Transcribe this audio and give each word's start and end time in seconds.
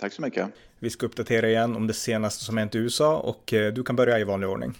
Tack 0.00 0.12
så 0.12 0.22
mycket. 0.22 0.48
Vi 0.78 0.90
ska 0.90 1.06
uppdatera 1.06 1.48
igen 1.48 1.76
om 1.76 1.86
det 1.86 1.92
senaste 1.92 2.44
som 2.44 2.56
hänt 2.56 2.74
i 2.74 2.78
USA 2.78 3.20
och 3.20 3.52
eh, 3.52 3.72
du 3.72 3.82
kan 3.82 3.96
börja 3.96 4.18
i 4.18 4.24
vanlig 4.24 4.48
ordning. 4.48 4.78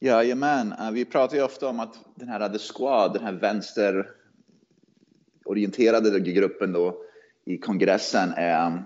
Jajamän, 0.00 0.72
eh, 0.72 0.90
vi 0.90 1.04
pratar 1.04 1.36
ju 1.36 1.42
ofta 1.42 1.68
om 1.68 1.80
att 1.80 1.94
den 2.14 2.28
här 2.28 2.48
The 2.48 2.58
Squad, 2.58 3.12
den 3.12 3.24
här 3.24 3.32
vänsterorienterade 3.32 6.20
gruppen 6.20 6.72
då 6.72 6.96
i 7.44 7.58
kongressen 7.58 8.32
är 8.36 8.82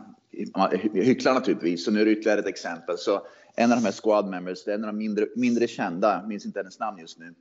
hycklar 0.94 1.34
naturligtvis. 1.34 1.84
Så 1.84 1.90
nu 1.90 2.00
är 2.00 2.04
det 2.04 2.10
ytterligare 2.10 2.40
ett 2.40 2.46
exempel. 2.46 2.98
Så 2.98 3.26
en 3.54 3.72
av 3.72 3.78
de 3.78 3.84
här 3.84 3.92
squad 3.92 4.28
members, 4.28 4.64
det 4.64 4.70
är 4.70 4.74
en 4.74 4.84
av 4.84 4.92
de 4.92 4.98
mindre, 4.98 5.26
mindre 5.36 5.68
kända, 5.68 6.26
minns 6.26 6.46
inte 6.46 6.58
hennes 6.58 6.78
namn 6.78 6.98
just 6.98 7.18
nu. 7.18 7.34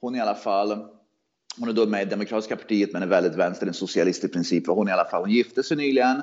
Hon 0.00 0.14
i 0.14 0.20
alla 0.20 0.34
fall, 0.34 0.86
hon 1.58 1.68
är 1.68 1.72
då 1.72 1.86
med 1.86 2.02
i 2.02 2.06
Demokratiska 2.10 2.56
partiet 2.56 2.92
men 2.92 3.02
är 3.02 3.06
väldigt 3.06 3.34
vänster, 3.34 3.66
en 3.66 3.74
socialist 3.74 4.24
i 4.24 4.28
princip. 4.28 4.66
Hon 4.66 4.88
i 4.88 4.92
alla 4.92 5.04
fall, 5.04 5.22
hon 5.22 5.30
gifte 5.30 5.62
sig 5.62 5.76
nyligen 5.76 6.22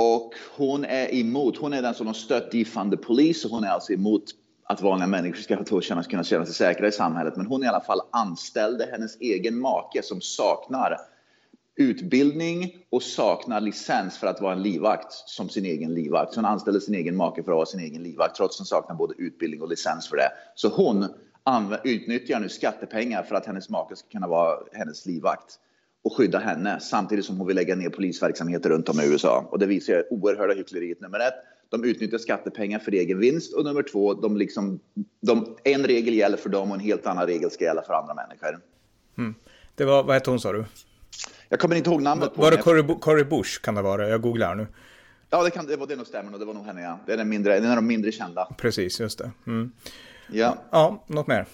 och 0.00 0.34
hon 0.56 0.84
är 0.84 1.14
emot, 1.14 1.56
hon 1.56 1.72
är 1.72 1.82
den 1.82 1.94
som 1.94 2.06
har 2.06 2.14
stött 2.14 2.50
defund 2.50 2.90
the 2.90 2.96
police 2.96 3.48
och 3.48 3.54
hon 3.54 3.64
är 3.64 3.68
alltså 3.68 3.92
emot 3.92 4.24
att 4.64 4.82
vanliga 4.82 5.06
människor 5.06 5.42
ska 5.42 5.80
känna, 5.80 6.02
kunna 6.02 6.24
känna 6.24 6.44
sig 6.46 6.54
säkra 6.54 6.88
i 6.88 6.92
samhället. 6.92 7.36
Men 7.36 7.46
hon 7.46 7.64
i 7.64 7.66
alla 7.66 7.80
fall 7.80 8.00
anställde 8.10 8.88
hennes 8.90 9.16
egen 9.20 9.58
make 9.58 10.02
som 10.02 10.20
saknar 10.20 10.96
utbildning 11.76 12.76
och 12.90 13.02
saknar 13.02 13.60
licens 13.60 14.18
för 14.18 14.26
att 14.26 14.40
vara 14.40 14.52
en 14.52 14.62
livvakt 14.62 15.12
som 15.12 15.48
sin 15.48 15.64
egen 15.64 15.94
livvakt. 15.94 16.32
Så 16.32 16.40
hon 16.40 16.44
anställde 16.44 16.80
sin 16.80 16.94
egen 16.94 17.16
make 17.16 17.42
för 17.42 17.52
att 17.52 17.56
vara 17.56 17.66
sin 17.66 17.80
egen 17.80 18.02
livvakt 18.02 18.36
trots 18.36 18.56
att 18.56 18.58
hon 18.58 18.66
saknar 18.66 18.96
både 18.96 19.14
utbildning 19.18 19.62
och 19.62 19.68
licens 19.68 20.08
för 20.08 20.16
det. 20.16 20.30
Så 20.54 20.68
hon 20.68 21.06
utnyttjar 21.84 22.40
nu 22.40 22.48
skattepengar 22.48 23.22
för 23.22 23.34
att 23.34 23.46
hennes 23.46 23.68
make 23.68 23.96
ska 23.96 24.08
kunna 24.08 24.28
vara 24.28 24.58
hennes 24.72 25.06
livvakt 25.06 25.58
och 26.08 26.16
skydda 26.16 26.38
henne 26.38 26.80
samtidigt 26.80 27.24
som 27.24 27.36
hon 27.36 27.46
vill 27.46 27.56
lägga 27.56 27.76
ner 27.76 27.90
polisverksamheter 27.90 28.70
runt 28.70 28.88
om 28.88 29.00
i 29.00 29.06
USA. 29.06 29.48
Och 29.50 29.58
det 29.58 29.66
visar 29.66 29.92
ju 29.92 30.04
oerhörda 30.10 30.54
hyckleriet. 30.54 31.00
Nummer 31.00 31.20
ett, 31.20 31.34
de 31.68 31.84
utnyttjar 31.84 32.18
skattepengar 32.18 32.78
för 32.78 32.92
egen 32.92 33.18
vinst 33.18 33.54
och 33.54 33.64
nummer 33.64 33.82
två, 33.82 34.14
de 34.14 34.36
liksom, 34.36 34.80
de, 35.20 35.56
en 35.64 35.84
regel 35.84 36.14
gäller 36.14 36.36
för 36.36 36.48
dem 36.48 36.70
och 36.70 36.76
en 36.76 36.80
helt 36.80 37.06
annan 37.06 37.26
regel 37.26 37.50
ska 37.50 37.64
gälla 37.64 37.82
för 37.82 37.94
andra 37.94 38.14
människor. 38.14 38.60
Mm. 39.18 39.34
Det 39.74 39.84
var, 39.84 40.02
vad 40.02 40.14
hette 40.14 40.30
hon 40.30 40.40
sa 40.40 40.52
du? 40.52 40.64
Jag 41.48 41.60
kommer 41.60 41.76
inte 41.76 41.90
ihåg 41.90 42.02
namnet 42.02 42.34
på 42.34 42.42
Var 42.42 42.50
det 42.50 42.94
Cory 43.00 43.24
Bush 43.24 43.60
kan 43.60 43.74
det 43.74 43.82
vara? 43.82 44.08
Jag 44.08 44.22
googlar 44.22 44.54
nu. 44.54 44.66
Ja, 45.30 45.42
det, 45.42 45.50
kan, 45.50 45.66
det 45.66 45.76
var 45.76 45.86
det 45.86 45.96
nog 45.96 46.06
stämmer 46.06 46.32
och 46.32 46.38
det 46.38 46.44
var 46.44 46.54
nog 46.54 46.66
henne 46.66 46.82
ja. 46.82 46.98
Det 47.06 47.12
är 47.12 47.16
den, 47.16 47.28
mindre, 47.28 47.60
den 47.60 47.70
är 47.70 47.76
de 47.76 47.86
mindre 47.86 48.12
kända. 48.12 48.48
Precis, 48.58 49.00
just 49.00 49.18
det. 49.18 49.30
Mm. 49.46 49.72
Ja. 50.32 50.56
ja, 50.70 51.04
något 51.06 51.26
mer? 51.26 51.46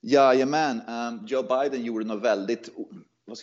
Jajamän, 0.00 0.80
um, 0.88 1.26
Joe 1.26 1.42
Biden 1.42 1.84
gjorde 1.84 2.04
något 2.04 2.22
väldigt 2.22 2.68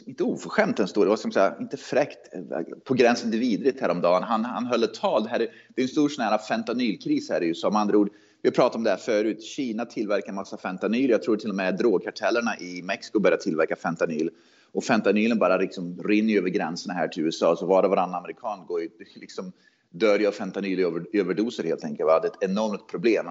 inte 0.05 0.23
oförskämt 0.23 0.79
ens 0.79 0.93
då, 0.93 1.03
det 1.03 1.09
var 1.09 1.17
som 1.17 1.31
säga, 1.31 1.55
inte 1.59 1.77
fräckt, 1.77 2.33
eh, 2.33 2.61
på 2.83 2.93
gränsen 2.93 3.31
till 3.31 3.39
vidrigt 3.39 3.81
häromdagen. 3.81 4.23
Han, 4.23 4.45
han 4.45 4.65
höll 4.65 4.83
ett 4.83 4.93
tal, 4.93 5.23
det, 5.23 5.29
här 5.29 5.39
är, 5.39 5.47
det 5.75 5.81
är 5.81 5.83
en 5.83 5.89
stor 5.89 6.09
sån 6.09 6.25
här 6.25 6.37
fentanylkris 6.37 7.29
här 7.29 7.43
i 7.43 7.47
USA. 7.47 7.69
Med 7.69 7.81
andra 7.81 7.97
ord, 7.97 8.09
vi 8.41 8.49
har 8.49 8.53
pratat 8.53 8.75
om 8.75 8.83
det 8.83 8.89
här 8.89 8.97
förut, 8.97 9.43
Kina 9.43 9.85
tillverkar 9.85 10.29
en 10.29 10.35
massa 10.35 10.57
fentanyl. 10.57 11.09
Jag 11.09 11.23
tror 11.23 11.37
till 11.37 11.49
och 11.49 11.55
med 11.55 11.77
drogkartellerna 11.77 12.59
i 12.59 12.81
Mexiko 12.81 13.19
börjar 13.19 13.37
tillverka 13.37 13.75
fentanyl. 13.75 14.29
Och 14.71 14.83
fentanylen 14.83 15.39
bara 15.39 15.57
liksom 15.57 16.03
rinner 16.03 16.37
över 16.37 16.49
gränserna 16.49 16.93
här 16.93 17.07
till 17.07 17.23
USA, 17.23 17.55
så 17.55 17.65
var 17.65 17.83
och 17.83 17.89
varannan 17.89 18.15
amerikan 18.15 18.65
går 18.67 18.81
ju, 18.81 18.89
liksom, 19.15 19.51
dör 19.89 20.19
ju 20.19 20.27
av 20.27 20.31
fentanyl-överdoser 20.31 21.63
helt 21.63 21.83
enkelt. 21.83 22.07
Va? 22.07 22.19
Det 22.19 22.27
är 22.27 22.31
ett 22.31 22.51
enormt 22.51 22.87
problem. 22.87 23.25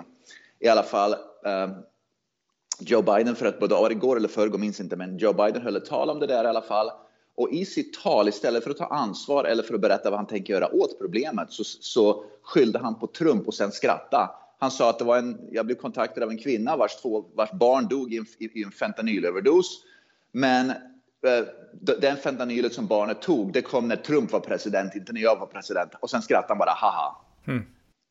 I 0.60 0.68
alla 0.68 0.82
fall, 0.82 1.12
eh, 1.44 1.70
Joe 2.80 3.02
Biden 3.02 3.36
för 3.36 3.46
att 3.46 3.60
både 3.60 3.74
var 3.74 3.90
igår 3.90 4.16
eller 4.16 4.28
förrgår, 4.28 4.58
minns 4.58 4.80
inte, 4.80 4.96
men 4.96 5.18
Joe 5.18 5.32
Biden 5.32 5.62
höll 5.62 5.76
ett 5.76 5.86
tal 5.86 6.10
om 6.10 6.20
det 6.20 6.26
där 6.26 6.44
i 6.44 6.46
alla 6.46 6.62
fall. 6.62 6.90
Och 7.34 7.50
i 7.50 7.64
sitt 7.64 8.02
tal, 8.02 8.28
istället 8.28 8.64
för 8.64 8.70
att 8.70 8.76
ta 8.76 8.86
ansvar 8.86 9.44
eller 9.44 9.62
för 9.62 9.74
att 9.74 9.80
berätta 9.80 10.10
vad 10.10 10.18
han 10.18 10.26
tänker 10.26 10.52
göra 10.52 10.74
åt 10.74 10.98
problemet, 10.98 11.52
så, 11.52 11.64
så 11.64 12.24
skyllde 12.42 12.78
han 12.78 12.98
på 12.98 13.06
Trump 13.06 13.46
och 13.46 13.54
sen 13.54 13.72
skratta. 13.72 14.30
Han 14.58 14.70
sa 14.70 14.90
att 14.90 14.98
det 14.98 15.04
var 15.04 15.18
en, 15.18 15.40
jag 15.50 15.66
blev 15.66 15.76
kontaktad 15.76 16.22
av 16.22 16.30
en 16.30 16.38
kvinna 16.38 16.76
vars, 16.76 16.96
två, 16.96 17.24
vars 17.34 17.50
barn 17.52 17.88
dog 17.88 18.14
i 18.14 18.16
en, 18.18 18.26
i 18.38 18.62
en 18.62 18.70
fentanylöverdos. 18.70 19.82
Men 20.32 20.70
eh, 20.70 21.44
den 22.00 22.16
fentanylet 22.16 22.74
som 22.74 22.86
barnet 22.86 23.22
tog, 23.22 23.52
det 23.52 23.62
kom 23.62 23.88
när 23.88 23.96
Trump 23.96 24.32
var 24.32 24.40
president, 24.40 24.94
inte 24.94 25.12
när 25.12 25.20
jag 25.20 25.38
var 25.38 25.46
president. 25.46 25.92
Och 26.00 26.10
sen 26.10 26.22
skrattade 26.22 26.48
han 26.48 26.58
bara, 26.58 26.70
haha. 26.70 27.16
Mm 27.46 27.64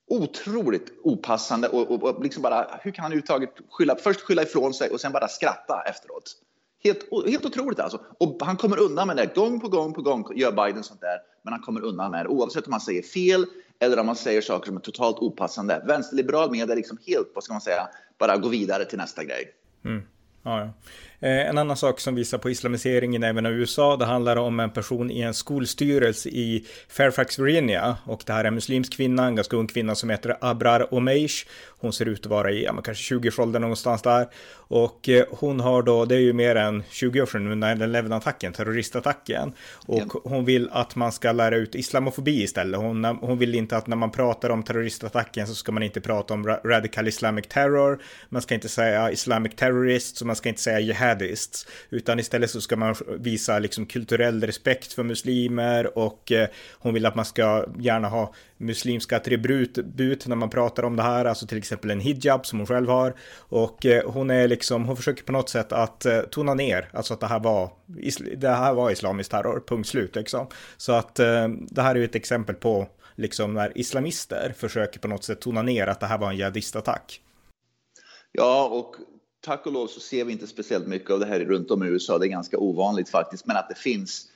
otroligt 0.08 0.92
opassande 1.04 1.68
och, 1.68 1.92
och, 1.92 2.04
och, 2.04 2.24
liksom 2.24 2.44
bara, 2.44 2.80
hur 2.82 2.92
kan 2.92 3.04
han 3.04 3.12
överhuvudtaget 3.12 3.54
skylla, 3.70 3.96
först 3.96 4.22
skylla 4.22 4.44
ifrån 4.44 4.74
sig 4.74 4.90
och 4.90 5.02
sen 5.02 5.12
bara 5.12 5.28
skratta 5.28 5.84
efteråt? 5.86 6.36
Helt, 6.84 7.00
helt 7.28 7.46
otroligt 7.46 7.80
alltså. 7.80 8.00
Och 8.18 8.38
han 8.42 8.58
kommer 8.58 8.80
undan 8.80 9.08
med 9.08 9.18
det. 9.18 9.36
Gång 9.36 9.60
på 9.60 9.68
gång 9.68 9.94
på 9.94 10.02
gång 10.02 10.26
gör 10.36 10.52
Biden 10.52 10.84
sånt 10.84 11.02
där. 11.02 11.18
Men 11.44 11.54
han 11.54 11.62
kommer 11.62 11.82
undan 11.82 12.12
med 12.12 12.26
det 12.26 12.30
oavsett 12.30 12.68
om 12.68 12.72
han 12.72 12.82
säger 12.82 13.02
fel 13.02 13.46
eller 13.80 14.00
om 14.00 14.06
man 14.06 14.16
säger 14.16 14.42
saker 14.42 14.66
som 14.66 14.78
är 14.78 14.82
totalt 14.82 15.20
opassande. 15.20 15.84
Vänsterliberal 15.88 16.52
media 16.52 16.76
liksom 16.76 16.98
helt, 17.08 17.32
vad 17.36 17.44
ska 17.44 17.54
man 17.54 17.62
säga, 17.62 17.88
bara 18.18 18.38
gå 18.38 18.48
vidare 18.48 18.86
till 18.86 18.98
nästa 18.98 19.24
grej. 19.24 19.54
Mm. 19.86 20.04
Ja. 20.48 20.74
Eh, 21.20 21.50
en 21.50 21.58
annan 21.58 21.78
sak 21.78 22.00
som 22.00 22.16
visar 22.16 22.38
på 22.38 22.50
islamiseringen 22.50 23.24
även 23.24 23.46
i 23.46 23.50
USA, 23.50 23.98
det 23.98 24.06
handlar 24.06 24.36
om 24.36 24.60
en 24.60 24.70
person 24.70 25.12
i 25.12 25.22
en 25.22 25.34
skolstyrelse 25.34 26.30
i 26.30 26.66
Fairfax, 26.90 27.40
Virginia. 27.40 27.98
Och 28.06 28.24
det 28.26 28.34
här 28.34 28.44
är 28.44 28.48
en 28.48 28.56
muslimsk 28.56 28.94
kvinna, 28.94 29.26
en 29.26 29.36
ganska 29.36 29.58
ung 29.58 29.68
kvinna 29.68 29.96
som 29.96 30.10
heter 30.10 30.38
Abrar 30.42 30.94
Omeish. 30.94 31.48
Hon 31.80 31.94
ser 31.94 32.06
ut 32.06 32.26
att 32.26 32.32
vara 32.32 32.52
i, 32.52 32.64
ja, 32.64 32.82
kanske 32.82 33.16
20-årsåldern 33.16 33.62
någonstans 33.62 34.02
där. 34.02 34.28
Och 34.54 35.10
eh, 35.10 35.26
hon 35.32 35.60
har 35.60 35.82
då, 35.84 36.06
det 36.06 36.16
är 36.16 36.20
ju 36.20 36.34
mer 36.34 36.56
än 36.56 36.84
20 36.90 37.22
år 37.22 37.26
sedan, 37.26 37.52
under 37.52 37.76
9-11-attacken, 37.76 38.54
terroristattacken. 38.54 39.54
Och 39.88 40.04
ja. 40.14 40.22
hon 40.24 40.46
vill 40.46 40.70
att 40.72 40.96
man 40.96 41.12
ska 41.12 41.32
lära 41.32 41.56
ut 41.56 41.76
islamofobi 41.76 42.44
istället. 42.44 42.80
Hon, 42.80 43.06
hon 43.06 43.38
vill 43.38 43.56
inte 43.56 43.78
att 43.78 43.88
när 43.88 43.96
man 43.96 44.12
pratar 44.12 44.50
om 44.50 44.64
terroristattacken 44.64 45.48
så 45.48 45.56
ska 45.56 45.72
man 45.72 45.84
inte 45.84 46.02
prata 46.02 46.34
om 46.34 46.48
radical 46.48 47.08
islamic 47.08 47.48
terror. 47.48 48.02
Man 48.30 48.42
ska 48.42 48.56
inte 48.56 48.70
säga 48.70 49.12
islamic 49.12 49.56
terrorist, 49.56 50.18
så 50.18 50.26
man 50.26 50.36
ska 50.38 50.50
inte 50.50 50.62
säga 50.62 50.80
jihadists. 50.80 51.68
Utan 51.90 52.20
istället 52.20 52.50
så 52.50 52.62
ska 52.62 52.76
man 52.76 52.96
visa 53.20 53.60
liksom 53.60 53.86
kulturell 53.86 54.44
respekt 54.44 54.94
för 54.94 55.04
muslimer 55.04 55.98
och 55.98 56.32
eh, 56.32 56.48
hon 56.74 56.94
vill 56.94 57.06
att 57.06 57.16
man 57.16 57.26
ska 57.26 57.66
gärna 57.80 58.08
ha 58.08 58.34
muslimska 58.58 59.18
attribut 59.18 60.28
när 60.28 60.36
man 60.36 60.50
pratar 60.50 60.84
om 60.84 60.96
det 60.96 61.04
här, 61.04 61.26
alltså 61.26 61.48
till 61.48 61.58
exempel 61.58 61.92
en 61.92 62.00
hijab 62.00 62.46
som 62.46 62.60
hon 62.60 62.68
själv 62.68 62.90
har. 62.90 63.16
Och 63.38 63.86
eh, 63.86 64.12
hon 64.12 64.30
är 64.30 64.48
liksom, 64.48 64.86
hon 64.86 64.98
försöker 64.98 65.24
på 65.24 65.32
något 65.32 65.50
sätt 65.50 65.72
att 65.72 66.06
eh, 66.06 66.22
tona 66.22 66.54
ner, 66.54 66.90
alltså 66.94 67.14
att 67.14 67.20
det 67.20 67.28
här 67.28 67.40
var, 67.40 67.72
det 68.38 68.50
här 68.50 68.74
var 68.74 68.92
islamisk 68.92 69.32
terror, 69.32 69.64
punkt 69.68 69.88
slut 69.88 70.16
liksom. 70.16 70.48
Så 70.78 70.92
att 70.92 71.20
eh, 71.20 71.48
det 71.48 71.82
här 71.82 71.96
är 71.96 72.00
ju 72.00 72.06
ett 72.06 72.16
exempel 72.16 72.56
på 72.56 72.88
liksom 73.16 73.54
när 73.54 73.78
islamister 73.78 74.54
försöker 74.58 75.00
på 75.00 75.08
något 75.08 75.24
sätt 75.24 75.42
tona 75.42 75.62
ner 75.62 75.88
att 75.88 76.00
det 76.00 76.06
här 76.06 76.18
var 76.18 76.30
en 76.30 76.38
jihadistattack. 76.38 77.22
Ja, 78.32 78.68
och 78.68 78.96
tack 79.48 79.66
och 79.66 79.74
lov 79.74 79.88
så 79.88 80.00
ser 80.00 80.26
vi 80.26 80.32
inte 80.32 80.48
speciellt 80.48 80.88
mycket 80.88 81.12
av 81.12 81.20
det 81.20 81.26
här 81.26 81.40
runt 81.40 81.72
om 81.72 81.84
i 81.84 81.88
USA. 81.88 82.18
Det 82.18 82.26
är 82.26 82.30
ganska 82.30 82.58
ovanligt 82.58 83.10
faktiskt, 83.10 83.46
men 83.46 83.58
att 83.58 83.70
det 83.70 83.78
finns 83.78 84.28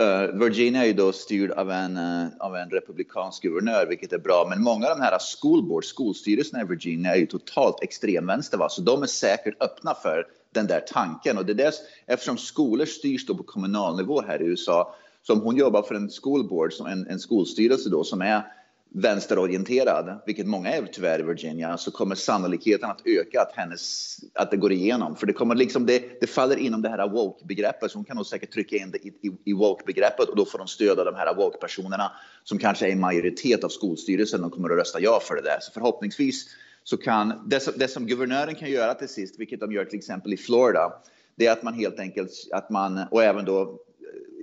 Uh, 0.00 0.38
Virginia 0.38 0.82
är 0.82 0.86
ju 0.86 0.92
då 0.92 1.12
styrd 1.12 1.50
av 1.50 1.70
en, 1.70 1.96
uh, 1.96 2.28
av 2.40 2.56
en 2.56 2.70
republikansk 2.70 3.42
guvernör, 3.42 3.86
vilket 3.86 4.12
är 4.12 4.18
bra. 4.18 4.46
Men 4.50 4.62
många 4.62 4.86
av 4.86 4.98
de 4.98 5.04
här 5.04 5.18
school 5.40 5.82
skolstyrelserna 5.82 6.62
i 6.62 6.64
Virginia 6.64 7.14
är 7.14 7.18
ju 7.18 7.26
totalt 7.26 7.82
extremvänster, 7.82 8.58
va? 8.58 8.68
så 8.68 8.82
de 8.82 9.02
är 9.02 9.06
säkert 9.06 9.62
öppna 9.62 9.94
för 9.94 10.26
den 10.54 10.66
där 10.66 10.80
tanken. 10.80 11.38
Och 11.38 11.46
det 11.46 11.52
är 11.52 11.54
dess, 11.54 11.74
eftersom 12.06 12.38
skolor 12.38 12.86
styrs 12.86 13.26
då 13.26 13.34
på 13.34 13.42
kommunal 13.42 13.96
nivå 13.96 14.22
här 14.22 14.42
i 14.42 14.44
USA, 14.44 14.94
som 15.22 15.40
hon 15.40 15.56
jobbar 15.56 15.82
för 15.82 15.94
en 15.94 16.10
school 16.22 16.48
board, 16.48 16.72
som 16.72 16.86
en, 16.86 17.06
en 17.06 17.18
skolstyrelse 17.18 17.90
då, 17.90 18.04
som 18.04 18.22
är 18.22 18.42
vänsterorienterad, 18.90 20.22
vilket 20.26 20.46
många 20.46 20.72
är 20.72 20.86
tyvärr 20.92 21.20
i 21.20 21.22
Virginia, 21.22 21.76
så 21.76 21.90
kommer 21.90 22.14
sannolikheten 22.14 22.90
att 22.90 23.02
öka 23.04 23.40
att, 23.40 23.52
hennes, 23.56 24.16
att 24.34 24.50
det 24.50 24.56
går 24.56 24.72
igenom. 24.72 25.16
För 25.16 25.26
det, 25.26 25.32
kommer 25.32 25.54
liksom, 25.54 25.86
det, 25.86 26.20
det 26.20 26.26
faller 26.26 26.56
inom 26.56 26.82
det 26.82 26.88
här 26.88 27.08
woke-begreppet, 27.08 27.90
så 27.90 27.98
hon 27.98 28.04
kan 28.04 28.16
nog 28.16 28.26
säkert 28.26 28.52
trycka 28.52 28.76
in 28.76 28.90
det 28.90 28.98
i, 28.98 29.08
i, 29.08 29.30
i 29.44 29.52
woke-begreppet 29.52 30.28
och 30.28 30.36
då 30.36 30.44
får 30.44 30.58
de 30.58 30.66
stöd 30.66 30.98
av 30.98 31.04
de 31.04 31.14
här 31.14 31.34
woke-personerna 31.34 32.12
som 32.44 32.58
kanske 32.58 32.86
är 32.86 32.92
en 32.92 33.00
majoritet 33.00 33.64
av 33.64 33.68
skolstyrelsen. 33.68 34.40
De 34.40 34.50
kommer 34.50 34.70
att 34.70 34.78
rösta 34.78 35.00
ja 35.00 35.20
för 35.22 35.34
det 35.34 35.42
där. 35.42 35.58
Så 35.60 35.72
förhoppningsvis 35.72 36.46
så 36.84 36.96
kan 36.96 37.48
det 37.48 37.60
som, 37.60 37.74
det 37.76 37.88
som 37.88 38.06
guvernören 38.06 38.54
kan 38.54 38.70
göra 38.70 38.94
till 38.94 39.08
sist, 39.08 39.40
vilket 39.40 39.60
de 39.60 39.72
gör 39.72 39.84
till 39.84 39.98
exempel 39.98 40.32
i 40.32 40.36
Florida, 40.36 40.92
det 41.34 41.46
är 41.46 41.52
att 41.52 41.62
man 41.62 41.74
helt 41.74 42.00
enkelt, 42.00 42.30
att 42.52 42.70
man, 42.70 43.00
och 43.10 43.22
även 43.22 43.44
då, 43.44 43.78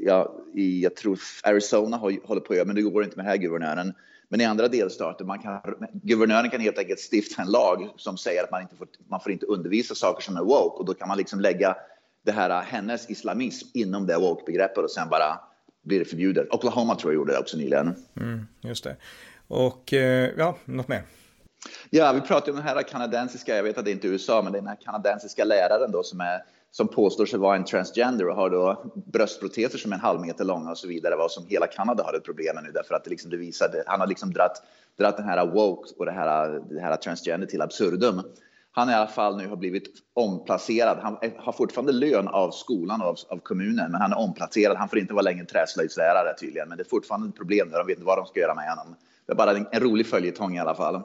ja, 0.01 0.35
i, 0.55 0.83
jag 0.83 0.95
tror 0.95 1.19
Arizona 1.43 1.97
håller 1.97 2.39
på 2.39 2.53
att 2.53 2.57
göra, 2.57 2.65
men 2.65 2.75
det 2.75 2.81
går 2.81 3.03
inte 3.03 3.17
med 3.17 3.25
den 3.25 3.29
här 3.29 3.37
guvernören, 3.37 3.93
men 4.35 4.41
i 4.41 4.45
andra 4.45 4.67
delstater, 4.67 5.25
man 5.25 5.39
kan, 5.39 5.61
guvernören 5.93 6.49
kan 6.49 6.61
helt 6.61 6.77
enkelt 6.77 6.99
stifta 7.11 7.41
en 7.41 7.51
lag 7.51 7.89
som 7.97 8.17
säger 8.17 8.43
att 8.43 8.51
man 8.51 8.61
inte 8.61 8.75
får, 8.75 8.87
man 9.07 9.19
får 9.19 9.31
inte 9.31 9.45
undervisa 9.45 9.95
saker 9.95 10.23
som 10.23 10.37
är 10.37 10.41
woke 10.41 10.77
och 10.79 10.85
då 10.85 10.93
kan 10.93 11.07
man 11.07 11.17
liksom 11.17 11.39
lägga 11.39 11.75
det 12.25 12.31
här, 12.31 12.61
hennes 12.61 13.09
islamism 13.09 13.67
inom 13.73 14.07
det 14.07 14.17
woke-begreppet 14.17 14.77
och 14.77 14.91
sen 14.91 15.09
bara 15.09 15.39
blir 15.83 15.99
det 15.99 16.05
förbjudet. 16.05 16.53
Oklahoma 16.53 16.95
tror 16.95 17.13
jag 17.13 17.19
gjorde 17.19 17.33
det 17.33 17.39
också 17.39 17.57
nyligen. 17.57 17.95
Mm, 18.15 18.47
just 18.61 18.83
det. 18.83 18.95
Och 19.47 19.93
eh, 19.93 20.29
ja, 20.37 20.57
något 20.65 20.87
mer? 20.87 21.03
Ja, 21.89 22.13
vi 22.13 22.21
pratar 22.21 22.51
om 22.51 22.55
den 22.55 22.65
här 22.65 22.81
kanadensiska, 22.83 23.55
jag 23.55 23.63
vet 23.63 23.77
att 23.77 23.85
det 23.85 23.91
inte 23.91 24.07
är 24.07 24.09
USA, 24.09 24.41
men 24.41 24.53
den 24.53 24.67
här 24.67 24.77
kanadensiska 24.85 25.43
läraren 25.43 25.91
då 25.91 26.03
som, 26.03 26.19
är, 26.21 26.43
som 26.71 26.87
påstår 26.87 27.25
sig 27.25 27.39
vara 27.39 27.55
en 27.55 27.65
transgender 27.65 28.27
och 28.27 28.35
har 28.35 28.49
då 28.49 28.91
bröstproteser 29.13 29.77
som 29.77 29.91
är 29.91 29.95
en 29.95 30.01
halv 30.01 30.21
meter 30.21 30.45
långa 30.45 30.71
och 30.71 30.77
så 30.77 30.87
vidare, 30.87 31.15
vad 31.15 31.31
som 31.31 31.45
hela 31.47 31.67
Kanada 31.67 32.03
har 32.03 32.13
ett 32.13 32.23
problem 32.23 32.55
med 32.55 32.63
nu 32.63 32.71
därför 32.71 32.95
att 32.95 33.03
det, 33.03 33.09
liksom, 33.09 33.31
det 33.31 33.37
visade, 33.37 33.83
han 33.87 33.99
har 33.99 34.07
liksom 34.07 34.33
dratt, 34.33 34.63
dratt 34.97 35.17
den 35.17 35.25
här 35.25 35.45
woke 35.45 35.89
och 35.97 36.05
det 36.05 36.11
här, 36.11 36.61
det 36.69 36.81
här 36.81 36.95
transgender 36.95 37.47
till 37.47 37.61
absurdum. 37.61 38.21
Han 38.71 38.89
i 38.89 38.93
alla 38.93 39.07
fall 39.07 39.37
nu 39.37 39.47
har 39.47 39.55
blivit 39.55 39.89
omplacerad. 40.13 40.97
Han 41.01 41.17
har 41.37 41.51
fortfarande 41.51 41.91
lön 41.91 42.27
av 42.27 42.51
skolan 42.51 43.01
och 43.01 43.07
av, 43.07 43.17
av 43.29 43.37
kommunen, 43.37 43.91
men 43.91 44.01
han 44.01 44.11
är 44.11 44.17
omplacerad. 44.17 44.77
Han 44.77 44.89
får 44.89 44.99
inte 44.99 45.13
vara 45.13 45.23
längre 45.23 45.45
träslöjdslärare 45.45 46.33
tydligen, 46.39 46.69
men 46.69 46.77
det 46.77 46.83
är 46.83 46.89
fortfarande 46.89 47.27
ett 47.27 47.35
problem. 47.35 47.69
De 47.71 47.87
vet 47.87 47.97
inte 47.97 48.05
vad 48.05 48.17
de 48.17 48.25
ska 48.25 48.39
göra 48.39 48.55
med 48.55 48.69
honom. 48.69 48.95
Det 49.25 49.31
är 49.31 49.35
bara 49.35 49.51
en, 49.51 49.67
en 49.71 49.79
rolig 49.79 50.07
följetong 50.07 50.55
i 50.55 50.59
alla 50.59 50.75
fall. 50.75 51.01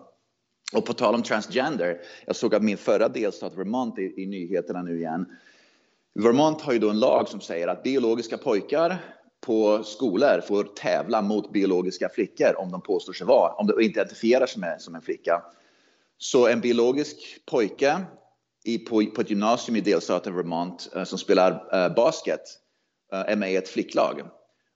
Och 0.73 0.87
på 0.87 0.93
tal 0.93 1.15
om 1.15 1.23
transgender, 1.23 2.01
jag 2.27 2.37
såg 2.37 2.55
att 2.55 2.63
min 2.63 2.77
förra 2.77 3.09
delstat 3.09 3.57
Vermont 3.57 3.99
i, 3.99 4.23
i 4.23 4.27
nyheterna 4.27 4.83
nu 4.83 4.99
igen. 4.99 5.27
Vermont 6.15 6.61
har 6.61 6.73
ju 6.73 6.79
då 6.79 6.91
en 6.91 7.01
lag 7.01 7.29
som 7.29 7.41
säger 7.41 7.69
att 7.69 7.83
biologiska 7.83 8.39
pojkar 8.39 8.99
på 9.41 9.85
skolor 9.85 10.41
får 10.41 10.65
tävla 10.65 11.23
mot 11.23 11.53
biologiska 11.53 12.09
flickor 12.09 12.59
om 12.59 12.71
de 12.71 12.83
påstår 12.83 13.13
sig 13.13 13.27
vara, 13.27 13.53
om 13.53 13.67
de 13.67 13.81
identifierar 13.81 14.47
sig 14.47 14.61
med, 14.61 14.83
som 14.83 14.95
en 14.95 15.03
flicka. 15.03 15.43
Så 16.19 16.47
en 16.47 16.61
biologisk 16.61 17.17
pojke 17.51 18.05
i, 18.65 18.79
på, 18.79 19.07
på 19.15 19.21
ett 19.21 19.31
gymnasium 19.31 19.77
i 19.77 19.81
delstaten 19.81 20.37
Vermont 20.37 20.91
eh, 20.97 21.05
som 21.05 21.19
spelar 21.19 21.69
eh, 21.73 21.95
basket 21.95 22.41
eh, 23.13 23.21
är 23.21 23.37
med 23.37 23.53
i 23.53 23.57
ett 23.57 23.69
flicklag. 23.69 24.23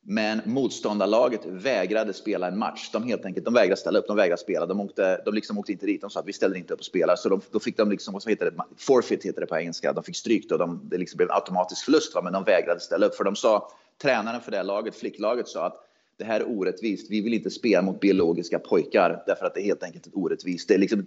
Men 0.07 0.41
motståndarlaget 0.45 1.41
vägrade 1.47 2.13
spela 2.13 2.49
en 2.49 2.59
match. 2.59 2.91
De 2.93 3.03
helt 3.03 3.25
enkelt, 3.25 3.45
de 3.45 3.55
vägrade 3.55 3.81
ställa 3.81 3.99
upp, 3.99 4.07
de 4.07 4.17
vägrade 4.17 4.43
spela. 4.43 4.67
De, 4.67 4.81
åkte, 4.81 5.23
de 5.25 5.35
liksom 5.35 5.59
åkte 5.59 5.73
inte 5.73 5.87
dit. 5.87 6.01
De 6.01 6.11
sa 6.11 6.21
att 6.21 6.29
vi 6.29 6.33
ställer 6.33 6.57
inte 6.57 6.75
upp 6.75 6.81
och 6.81 6.87
spelar. 6.87 7.17
Så 7.17 7.29
de, 7.29 7.41
då 7.51 7.61
fick 7.61 7.77
de 7.77 7.91
liksom, 7.91 8.15
vad 8.15 8.29
heter 8.29 8.51
det, 8.51 8.65
forfeit 8.77 9.25
heter 9.25 9.41
det 9.41 9.47
på 9.47 9.57
engelska. 9.57 9.93
De 9.93 10.05
fick 10.05 10.17
stryk 10.17 10.49
då. 10.49 10.57
De, 10.57 10.81
det 10.85 10.99
liksom 10.99 11.17
blev 11.17 11.29
en 11.29 11.35
automatisk 11.35 11.85
förlust, 11.85 12.15
va? 12.15 12.23
men 12.23 12.33
de 12.33 12.45
vägrade 12.45 12.81
ställa 12.81 13.07
upp. 13.07 13.15
För 13.15 13.25
de 13.25 13.37
sa, 13.37 13.71
tränaren 14.03 14.41
för 14.41 14.51
det 14.51 14.63
laget, 14.63 14.97
flicklaget 14.97 15.49
sa 15.49 15.67
att 15.67 15.81
det 16.17 16.25
här 16.25 16.41
är 16.41 16.49
orättvist. 16.49 17.11
Vi 17.11 17.21
vill 17.21 17.35
inte 17.35 17.51
spela 17.51 17.83
mot 17.83 18.01
biologiska 18.01 18.59
pojkar 18.59 19.23
därför 19.27 19.47
att 19.47 19.55
det 19.55 19.61
är 19.61 19.65
helt 19.65 19.83
enkelt 19.83 20.09
orättvist. 20.13 20.69
Det, 20.69 20.75
är 20.75 20.79
liksom, 20.79 21.07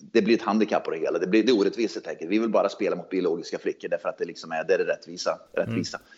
det 0.00 0.22
blir 0.22 0.34
ett 0.34 0.42
handikapp 0.42 0.84
på 0.84 0.90
det 0.90 0.98
hela. 0.98 1.18
Det, 1.18 1.26
blir, 1.26 1.42
det 1.42 1.50
är 1.50 1.58
orättvist 1.58 1.94
helt 1.94 2.06
enkelt. 2.06 2.30
Vi 2.30 2.38
vill 2.38 2.50
bara 2.50 2.68
spela 2.68 2.96
mot 2.96 3.10
biologiska 3.10 3.58
flickor 3.58 3.88
därför 3.88 4.08
att 4.08 4.18
det, 4.18 4.24
liksom 4.24 4.52
är, 4.52 4.64
det 4.64 4.74
är 4.74 4.78
det 4.78 4.84
rättvisa. 4.84 5.38
rättvisa. 5.52 5.98
Mm. 5.98 6.08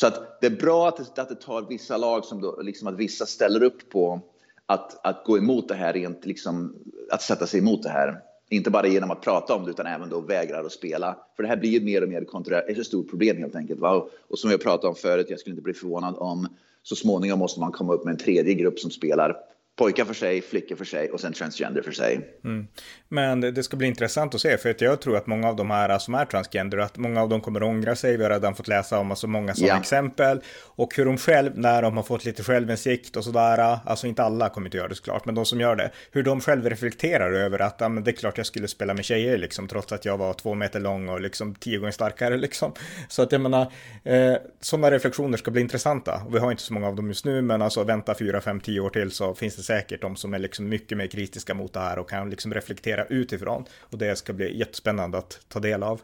Så 0.00 0.06
att 0.06 0.40
det 0.40 0.46
är 0.46 0.56
bra 0.56 0.88
att 0.88 0.96
det, 0.96 1.22
att 1.22 1.28
det 1.28 1.34
tar 1.34 1.62
vissa 1.62 1.96
lag 1.96 2.24
som 2.24 2.40
då, 2.40 2.60
liksom 2.62 2.88
att 2.88 2.94
vissa 2.94 3.26
ställer 3.26 3.62
upp 3.62 3.90
på 3.90 4.20
att, 4.66 5.06
att 5.06 5.24
gå 5.24 5.38
emot 5.38 5.68
det 5.68 5.74
här 5.74 5.92
rent 5.92 6.26
liksom, 6.26 6.74
att 7.10 7.22
sätta 7.22 7.46
sig 7.46 7.60
emot 7.60 7.82
det 7.82 7.88
här. 7.88 8.20
Inte 8.48 8.70
bara 8.70 8.86
genom 8.86 9.10
att 9.10 9.20
prata 9.20 9.54
om 9.54 9.64
det 9.64 9.70
utan 9.70 9.86
även 9.86 10.08
då 10.08 10.20
vägrar 10.20 10.64
att 10.64 10.72
spela. 10.72 11.16
För 11.36 11.42
det 11.42 11.48
här 11.48 11.56
blir 11.56 11.70
ju 11.70 11.80
mer 11.80 12.02
och 12.02 12.08
mer 12.08 12.68
ett 12.68 12.86
stort 12.86 13.10
problem 13.10 13.36
helt 13.36 13.56
enkelt. 13.56 13.80
Va? 13.80 14.08
Och 14.28 14.38
som 14.38 14.50
jag 14.50 14.60
pratade 14.60 14.88
om 14.88 14.94
förut, 14.94 15.26
jag 15.30 15.40
skulle 15.40 15.52
inte 15.52 15.62
bli 15.62 15.74
förvånad 15.74 16.14
om 16.18 16.48
så 16.82 16.96
småningom 16.96 17.38
måste 17.38 17.60
man 17.60 17.72
komma 17.72 17.94
upp 17.94 18.04
med 18.04 18.12
en 18.12 18.18
tredje 18.18 18.54
grupp 18.54 18.78
som 18.78 18.90
spelar 18.90 19.36
pojkar 19.76 20.04
för 20.04 20.14
sig, 20.14 20.42
flickor 20.42 20.76
för 20.76 20.84
sig 20.84 21.10
och 21.10 21.20
sen 21.20 21.32
transgender 21.32 21.82
för 21.82 21.92
sig. 21.92 22.20
Mm. 22.44 22.66
Men 23.08 23.40
det 23.40 23.62
ska 23.62 23.76
bli 23.76 23.86
intressant 23.86 24.34
att 24.34 24.40
se, 24.40 24.58
för 24.58 24.70
att 24.70 24.80
jag 24.80 25.00
tror 25.00 25.16
att 25.16 25.26
många 25.26 25.48
av 25.48 25.56
de 25.56 25.70
här 25.70 25.98
som 25.98 26.14
är 26.14 26.24
transgender, 26.24 26.78
att 26.78 26.96
många 26.96 27.22
av 27.22 27.28
dem 27.28 27.40
kommer 27.40 27.60
att 27.60 27.66
ångra 27.66 27.96
sig. 27.96 28.16
Vi 28.16 28.22
har 28.22 28.30
redan 28.30 28.54
fått 28.54 28.68
läsa 28.68 28.98
om 28.98 29.10
alltså 29.10 29.26
många 29.26 29.54
sådana 29.54 29.74
ja. 29.74 29.80
exempel. 29.80 30.40
Och 30.62 30.96
hur 30.96 31.04
de 31.04 31.18
själv, 31.18 31.58
när 31.58 31.82
de 31.82 31.96
har 31.96 32.04
fått 32.04 32.24
lite 32.24 32.42
självinsikt 32.42 33.16
och 33.16 33.24
sådär, 33.24 33.78
alltså 33.84 34.06
inte 34.06 34.22
alla 34.22 34.48
kommer 34.48 34.66
inte 34.66 34.76
göra 34.76 34.88
det 34.88 34.94
såklart, 34.94 35.24
men 35.24 35.34
de 35.34 35.44
som 35.44 35.60
gör 35.60 35.76
det, 35.76 35.90
hur 36.10 36.22
de 36.22 36.40
själva 36.40 36.70
reflekterar 36.70 37.32
över 37.32 37.58
att 37.58 37.76
ja, 37.78 37.88
men 37.88 38.04
det 38.04 38.10
är 38.10 38.16
klart 38.16 38.36
jag 38.36 38.46
skulle 38.46 38.68
spela 38.68 38.94
med 38.94 39.04
tjejer, 39.04 39.38
liksom, 39.38 39.68
trots 39.68 39.92
att 39.92 40.04
jag 40.04 40.18
var 40.18 40.32
två 40.32 40.54
meter 40.54 40.80
lång 40.80 41.08
och 41.08 41.20
liksom 41.20 41.54
tio 41.54 41.78
gånger 41.78 41.92
starkare. 41.92 42.36
Liksom. 42.46 42.72
Så 43.08 43.22
att 43.22 43.32
jag 43.32 43.40
menar, 43.40 43.72
eh, 44.04 44.34
sådana 44.60 44.90
reflektioner 44.90 45.38
ska 45.38 45.50
bli 45.50 45.60
intressanta. 45.60 46.22
Och 46.26 46.34
vi 46.34 46.38
har 46.38 46.50
inte 46.50 46.62
så 46.62 46.74
många 46.74 46.88
av 46.88 46.96
dem 46.96 47.08
just 47.08 47.24
nu, 47.24 47.42
men 47.42 47.62
alltså 47.62 47.84
vänta 47.84 48.14
fyra, 48.14 48.40
fem, 48.40 48.60
tio 48.60 48.80
år 48.80 48.90
till 48.90 49.10
så 49.10 49.34
finns 49.34 49.56
det 49.56 49.62
säkert 49.66 50.02
de 50.02 50.16
som 50.16 50.34
är 50.34 50.38
liksom 50.38 50.68
mycket 50.68 50.98
mer 50.98 51.06
kritiska 51.06 51.54
mot 51.54 51.72
det 51.72 51.80
här 51.80 51.98
och 51.98 52.10
kan 52.10 52.30
liksom 52.30 52.54
reflektera 52.54 53.04
utifrån. 53.04 53.64
Och 53.80 53.98
det 53.98 54.16
ska 54.16 54.32
bli 54.32 54.58
jättespännande 54.58 55.18
att 55.18 55.40
ta 55.48 55.60
del 55.60 55.82
av. 55.82 56.00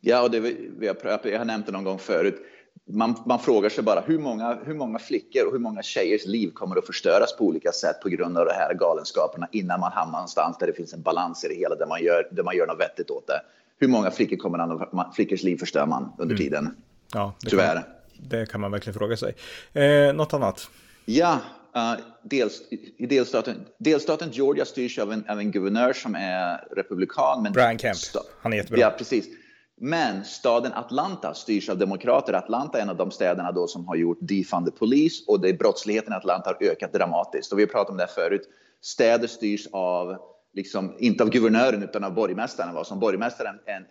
Ja, 0.00 0.22
och 0.22 0.30
det 0.30 0.40
vi 0.40 0.88
har, 0.88 1.20
jag 1.24 1.38
har 1.38 1.44
nämnt 1.44 1.66
det 1.66 1.72
någon 1.72 1.84
gång 1.84 1.98
förut. 1.98 2.36
Man, 2.88 3.22
man, 3.26 3.38
frågar 3.38 3.70
sig 3.70 3.84
bara 3.84 4.00
hur 4.00 4.18
många, 4.18 4.58
hur 4.64 4.74
många 4.74 4.98
flickor 4.98 5.46
och 5.46 5.52
hur 5.52 5.58
många 5.58 5.82
tjejers 5.82 6.26
liv 6.26 6.50
kommer 6.50 6.78
att 6.78 6.86
förstöras 6.86 7.36
på 7.36 7.44
olika 7.44 7.72
sätt 7.72 8.00
på 8.02 8.08
grund 8.08 8.38
av 8.38 8.46
de 8.46 8.52
här 8.52 8.74
galenskaperna 8.74 9.48
innan 9.52 9.80
man 9.80 9.92
hamnar 9.92 10.18
någonstans 10.18 10.58
där 10.58 10.66
det 10.66 10.72
finns 10.72 10.92
en 10.92 11.02
balans 11.02 11.44
i 11.44 11.48
det 11.48 11.54
hela, 11.54 11.74
där 11.74 11.86
man 11.86 12.02
gör, 12.02 12.28
där 12.30 12.42
man 12.42 12.56
gör 12.56 12.66
något 12.66 12.80
vettigt 12.80 13.10
åt 13.10 13.26
det. 13.26 13.40
Hur 13.78 13.88
många 13.88 14.10
flickor 14.10 14.36
kommer 14.36 15.12
flickors 15.14 15.42
liv 15.42 15.56
förstör 15.56 15.86
man 15.86 16.12
under 16.18 16.34
mm. 16.34 16.44
tiden? 16.44 16.76
Ja, 17.12 17.34
det 17.40 17.50
Tyvärr. 17.50 17.74
Kan, 17.74 17.84
det 18.28 18.46
kan 18.46 18.60
man 18.60 18.70
verkligen 18.70 18.98
fråga 18.98 19.16
sig. 19.16 19.34
Eh, 19.72 20.14
något 20.14 20.34
annat? 20.34 20.70
Ja, 21.04 21.38
Uh, 21.76 21.94
dels, 22.22 22.62
I 22.98 23.06
delstaten, 23.06 23.66
delstaten 23.78 24.30
Georgia 24.30 24.64
styrs 24.64 24.98
av 24.98 25.12
en, 25.12 25.24
av 25.28 25.38
en 25.38 25.50
guvernör 25.50 25.92
som 25.92 26.14
är 26.14 26.74
republikan. 26.76 27.42
Men 27.42 27.52
Brian 27.52 27.78
Kemp, 27.78 27.96
han 28.42 28.52
är 28.52 28.56
jättebra. 28.56 28.80
Ja, 28.80 28.94
precis. 28.98 29.26
Men 29.80 30.24
staden 30.24 30.72
Atlanta 30.72 31.34
styrs 31.34 31.68
av 31.68 31.78
demokrater. 31.78 32.32
Atlanta 32.32 32.78
är 32.78 32.82
en 32.82 32.90
av 32.90 32.96
de 32.96 33.10
städerna 33.10 33.52
då 33.52 33.66
som 33.66 33.86
har 33.86 33.96
gjort 33.96 34.18
defund 34.20 34.66
the 34.66 34.72
police 34.72 35.24
och 35.26 35.40
det, 35.40 35.52
brottsligheten 35.52 36.12
i 36.12 36.16
Atlanta 36.16 36.50
har 36.50 36.66
ökat 36.66 36.92
dramatiskt. 36.92 37.52
Och 37.52 37.58
vi 37.58 37.62
har 37.62 37.68
pratat 37.68 37.90
om 37.90 37.96
det 37.96 38.06
förut. 38.06 38.42
Städer 38.80 39.26
styrs 39.26 39.66
av, 39.72 40.16
liksom, 40.54 40.96
inte 40.98 41.24
av 41.24 41.30
guvernören 41.30 41.82
utan 41.82 42.04
av 42.04 42.14
borgmästaren. 42.14 42.74
Vad 42.74 42.86
som 42.86 43.00
borgmästaren 43.00 43.54
en, 43.66 43.84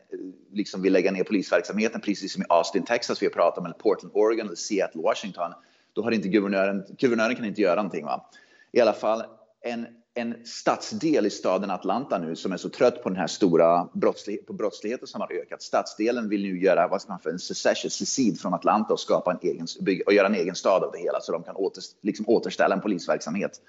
liksom 0.52 0.82
vill 0.82 0.94
lägga 0.94 1.12
ner 1.12 1.24
polisverksamheten, 1.24 2.02
precis 2.02 2.34
som 2.34 2.42
i 2.42 2.46
Austin, 2.50 2.84
Texas 2.84 3.22
vi 3.22 3.26
har 3.26 3.34
pratat 3.34 3.58
om, 3.58 3.66
eller 3.66 3.76
Portland, 3.76 4.16
Oregon, 4.16 4.46
eller 4.46 4.56
Seattle, 4.56 5.02
Washington 5.02 5.54
då 5.96 6.04
har 6.04 6.12
inte 6.12 6.28
guvernören, 6.28 6.84
guvernören 6.98 7.36
kan 7.36 7.46
inte 7.46 7.62
göra 7.62 7.75
någonting. 7.75 8.06
Va? 8.06 8.30
I 8.72 8.82
alla 8.82 8.94
fall 8.94 9.24
en, 9.62 9.88
en 10.14 10.46
stadsdel 10.46 11.25
i 11.25 11.30
staden 11.30 11.72
Atlanta 11.72 12.18
nu 12.18 12.36
som 12.36 12.52
är 12.52 12.58
så 12.58 12.70
trött 12.70 13.04
på 13.04 13.10
den 13.10 13.18
här 13.18 13.28
stora 13.28 13.90
brottslighet, 13.94 14.48
på 14.48 14.54
brottsligheten 14.54 15.08
som 15.08 15.22
har 15.22 15.34
ökat. 15.34 15.62
Stadsdelen 15.62 16.30
vill 16.30 16.42
nu 16.42 16.60
göra 16.60 16.88
vad 16.88 17.02
ska 17.02 17.12
man 17.12 17.20
för 17.20 17.30
en 17.30 17.40
secession, 17.40 17.90
secede 17.90 18.38
från 18.38 18.54
Atlanta 18.54 18.94
och 18.94 19.00
skapa 19.00 19.32
en 19.32 19.40
egen, 19.42 19.68
och 20.06 20.14
göra 20.14 20.28
en 20.28 20.36
egen 20.36 20.56
stad 20.56 20.84
av 20.84 20.92
det 20.92 21.00
hela 21.00 21.22
så 21.22 21.32
de 21.32 21.44
kan 21.44 21.56
åter, 21.56 21.84
liksom 22.02 22.25
återställa 22.30 22.75
en 22.75 22.82
polisverksamhet. 22.82 23.62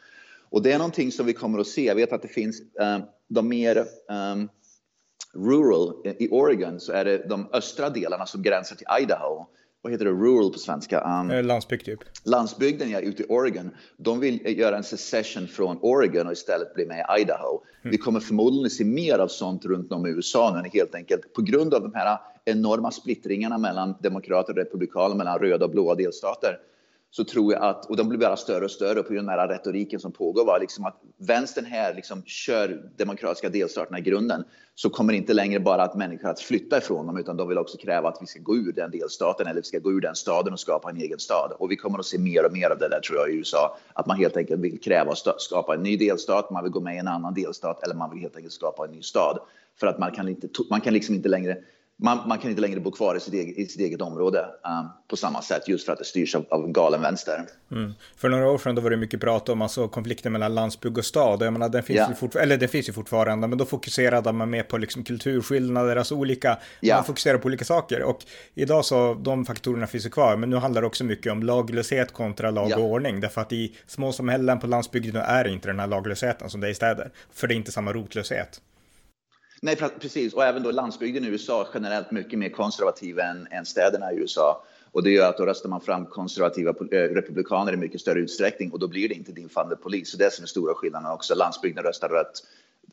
Och 0.51 0.63
det 0.63 0.73
är 0.73 0.79
någonting 0.79 1.13
som 1.13 1.27
vi 1.27 1.33
kommer 1.33 1.59
att 1.59 1.67
se. 1.67 1.85
Jag 1.85 1.95
vet 1.95 2.13
att 2.13 2.23
det 2.23 2.29
finns 2.29 2.61
um, 2.61 3.03
de 3.29 3.49
mer 3.49 3.85
um, 4.09 4.49
rural 5.35 5.95
i 6.05 6.29
Oregon 6.31 6.81
så 6.81 6.93
är 6.93 7.05
det 7.05 7.29
de 7.29 7.49
östra 7.53 7.91
delarna 7.91 8.27
som 8.27 8.43
gränsar 8.43 8.77
till 8.77 8.87
Idaho 9.01 9.47
vad 9.87 9.93
heter 9.93 10.05
det, 10.05 10.11
rural 10.11 10.53
på 10.53 10.59
svenska? 10.59 11.21
Um, 11.21 11.47
Landsbygd 11.47 11.85
typ. 11.85 12.01
Landsbygden, 12.25 12.91
ja, 12.91 13.01
ute 13.01 13.23
i 13.23 13.27
Oregon. 13.29 13.71
De 13.97 14.21
vill 14.21 14.59
göra 14.59 14.77
en 14.77 14.85
secession 14.85 15.49
från 15.49 15.79
Oregon 15.83 16.27
och 16.27 16.33
istället 16.33 16.75
bli 16.75 16.87
med 16.87 17.07
i 17.19 17.21
Idaho. 17.21 17.61
Mm. 17.83 17.91
Vi 17.91 17.99
kommer 17.99 18.21
förmodligen 18.21 18.71
se 18.71 18.85
mer 18.85 19.19
av 19.19 19.29
sånt 19.29 19.65
runt 19.65 19.93
om 19.93 20.07
i 20.07 20.11
USA 20.11 20.61
nu, 20.63 20.69
helt 20.73 20.95
enkelt 20.95 21.33
på 21.33 21.43
grund 21.43 21.75
av 21.75 21.83
de 21.83 21.95
här 21.95 22.19
enorma 22.45 22.91
splittringarna 22.91 23.59
mellan 23.59 23.95
demokrater 24.03 24.53
och 24.53 24.59
republikaner, 24.59 25.15
mellan 25.15 25.39
röda 25.39 25.65
och 25.65 25.71
blåa 25.71 25.95
delstater 25.95 26.59
så 27.17 27.25
tror 27.25 27.53
jag 27.53 27.63
att, 27.63 27.87
och 27.87 27.97
de 27.97 28.09
blir 28.09 28.19
bara 28.19 28.37
större 28.37 28.65
och 28.65 28.71
större 28.71 29.03
på 29.03 29.13
grund 29.13 29.31
av 29.31 29.37
den 29.37 29.49
här 29.49 29.49
retoriken 29.49 30.01
som 30.01 30.13
pågår, 30.13 30.45
var 30.45 30.61
liksom 30.61 30.85
att 30.85 31.01
vänstern 31.19 31.65
här 31.65 31.95
liksom 31.95 32.23
kör 32.27 32.91
demokratiska 32.97 33.49
delstaterna 33.49 33.99
i 33.99 34.03
grunden, 34.03 34.45
så 34.75 34.91
kommer 34.91 35.13
inte 35.13 35.35
längre 35.35 35.61
bara 35.61 35.83
att 35.83 35.95
människor 35.95 36.29
att 36.29 36.41
flytta 36.41 36.79
ifrån 36.79 37.07
dem, 37.07 37.19
utan 37.19 37.37
de 37.37 37.49
vill 37.49 37.59
också 37.59 37.79
kräva 37.79 38.09
att 38.09 38.19
vi 38.21 38.27
ska 38.27 38.41
gå 38.41 38.57
ur 38.57 38.73
den 38.73 38.91
delstaten 38.91 39.47
eller 39.47 39.61
vi 39.61 39.67
ska 39.67 39.79
gå 39.79 39.93
ur 39.93 40.01
den 40.01 40.15
staden 40.15 40.53
och 40.53 40.61
skapa 40.61 40.91
en 40.91 40.97
egen 40.97 41.19
stad. 41.19 41.53
Och 41.59 41.71
vi 41.71 41.77
kommer 41.77 41.99
att 41.99 42.07
se 42.07 42.19
mer 42.19 42.47
och 42.47 42.53
mer 42.53 42.71
av 42.71 42.79
det 42.79 42.89
där 42.89 43.01
tror 43.01 43.19
jag 43.19 43.31
i 43.31 43.37
USA, 43.37 43.79
att 43.93 44.07
man 44.07 44.17
helt 44.17 44.37
enkelt 44.37 44.61
vill 44.61 44.81
kräva 44.81 45.13
att 45.13 45.41
skapa 45.41 45.75
en 45.75 45.83
ny 45.83 45.97
delstat, 45.97 46.51
man 46.51 46.63
vill 46.63 46.73
gå 46.73 46.81
med 46.81 46.95
i 46.95 46.99
en 46.99 47.09
annan 47.09 47.35
delstat 47.35 47.83
eller 47.83 47.95
man 47.95 48.11
vill 48.11 48.21
helt 48.21 48.37
enkelt 48.37 48.55
skapa 48.55 48.85
en 48.85 48.91
ny 48.91 49.03
stad. 49.03 49.39
För 49.81 49.87
att 49.87 49.99
man 49.99 50.13
kan, 50.13 50.29
inte, 50.29 50.49
man 50.71 50.81
kan 50.81 50.93
liksom 50.93 51.15
inte 51.15 51.29
längre 51.29 51.57
man, 51.99 52.29
man, 52.29 52.39
kan 52.39 52.51
inte 52.51 52.63
längre 52.63 52.81
bo 52.81 52.91
kvar 52.91 53.15
i 53.15 53.21
sitt 53.21 53.35
eget, 53.35 53.59
i 53.59 53.67
sitt 53.67 53.81
eget 53.81 54.01
område 54.01 54.39
um, 54.41 54.89
på 55.09 55.17
samma 55.17 55.43
sätt 55.43 55.69
just 55.69 55.87
för 55.87 55.93
att 55.93 55.99
det 55.99 56.05
styrs 56.05 56.35
av, 56.35 56.47
av 56.51 56.69
galen 56.69 57.03
vänster. 57.03 57.45
Mm. 57.71 57.95
För 58.17 58.29
några 58.29 58.51
år 58.51 58.59
sedan 58.59 58.75
då 58.75 58.83
var 58.83 58.91
det 58.91 58.97
mycket 58.97 59.21
prat 59.21 59.49
om 59.49 59.63
alltså, 59.63 59.89
konflikten 59.89 60.33
mellan 60.33 60.55
landsbygd 60.55 60.99
och 60.99 61.05
stad. 61.05 61.43
Jag 61.43 61.53
menar, 61.53 61.69
den 61.69 61.83
finns, 61.83 61.97
yeah. 61.97 62.13
ju 62.35 62.41
eller 62.41 62.57
det 62.57 62.69
finns 62.69 62.89
ju 62.89 62.93
fortfarande, 62.93 63.49
men 63.49 63.59
då 63.59 63.65
fokuserade 63.65 64.33
man 64.33 64.51
mer 64.51 64.63
på 64.63 64.79
liksom, 64.79 65.05
kulturskillnader, 65.05 65.97
alltså 65.97 66.15
olika, 66.15 66.59
yeah. 66.81 66.99
man 66.99 67.05
fokuserar 67.05 67.39
på 67.39 67.47
olika 67.47 67.65
saker. 67.65 68.03
Och 68.03 68.19
idag 68.55 68.85
så, 68.85 69.15
de 69.15 69.45
faktorerna 69.45 69.87
finns 69.87 70.07
ju 70.07 70.11
kvar, 70.11 70.37
men 70.37 70.51
nu 70.51 70.57
handlar 70.57 70.81
det 70.81 70.87
också 70.87 71.05
mycket 71.05 71.33
om 71.33 71.43
laglöshet 71.43 72.13
kontra 72.13 72.51
lag 72.51 72.69
yeah. 72.69 72.81
och 72.81 72.87
ordning. 72.91 73.21
Därför 73.21 73.41
att 73.41 73.53
i 73.53 73.77
små 73.87 74.13
samhällen 74.13 74.59
på 74.59 74.67
landsbygden 74.67 75.23
är 75.23 75.45
det 75.45 75.51
inte 75.51 75.69
den 75.69 75.81
här 75.81 75.87
laglösheten 75.87 76.51
som 76.51 76.61
det 76.61 76.67
är 76.67 76.71
i 76.71 76.75
städer. 76.75 77.11
För 77.33 77.47
det 77.47 77.55
är 77.55 77.57
inte 77.57 77.73
samma 77.73 77.93
rotlöshet. 77.93 78.61
Nej, 79.63 79.77
precis. 79.77 80.35
Och 80.35 80.45
även 80.45 80.63
då 80.63 80.71
landsbygden 80.71 81.25
i 81.25 81.27
USA 81.27 81.69
generellt 81.75 82.11
mycket 82.11 82.39
mer 82.39 82.49
konservativ 82.49 83.19
än, 83.19 83.47
än 83.51 83.67
städerna 83.67 84.13
i 84.13 84.17
USA. 84.17 84.63
Och 84.93 85.03
det 85.03 85.11
gör 85.11 85.29
att 85.29 85.39
då 85.39 85.47
röstar 85.47 85.69
man 85.69 85.81
fram 85.81 86.07
konservativa 86.07 86.71
eh, 86.71 86.97
republikaner 86.97 87.73
i 87.73 87.77
mycket 87.77 88.01
större 88.01 88.21
utsträckning 88.21 88.71
och 88.73 88.79
då 88.79 88.89
blir 88.89 89.09
det 89.09 89.15
inte 89.15 89.33
din 89.33 89.49
fan 89.49 89.77
polis. 89.83 90.11
Så 90.11 90.17
det 90.17 90.25
är 90.25 90.31
som 90.31 90.43
är 90.43 90.47
stora 90.47 90.75
skillnaden 90.75 91.11
också. 91.11 91.35
Landsbygden 91.35 91.85
röstar 91.85 92.09
rött, 92.09 92.43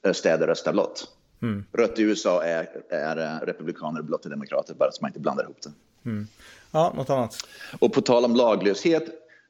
eh, 0.04 0.14
städer 0.14 0.48
röstar 0.48 0.74
blått. 0.74 1.08
Mm. 1.42 1.66
Rött 1.72 2.00
i 2.00 2.02
USA 2.02 2.44
är, 2.44 2.68
är 2.90 3.18
eh, 3.18 3.46
republikaner, 3.46 4.02
blått 4.02 4.26
är 4.26 4.30
demokrater, 4.30 4.74
bara 4.74 4.92
så 4.92 5.02
man 5.02 5.10
inte 5.10 5.20
blandar 5.20 5.44
ihop 5.44 5.62
det. 5.62 5.72
Mm. 6.10 6.28
Ja, 6.72 6.94
något 6.96 7.10
annat? 7.10 7.48
Och 7.80 7.94
på 7.94 8.02
tal 8.02 8.26
om 8.26 8.36
laglöshet, 8.36 9.04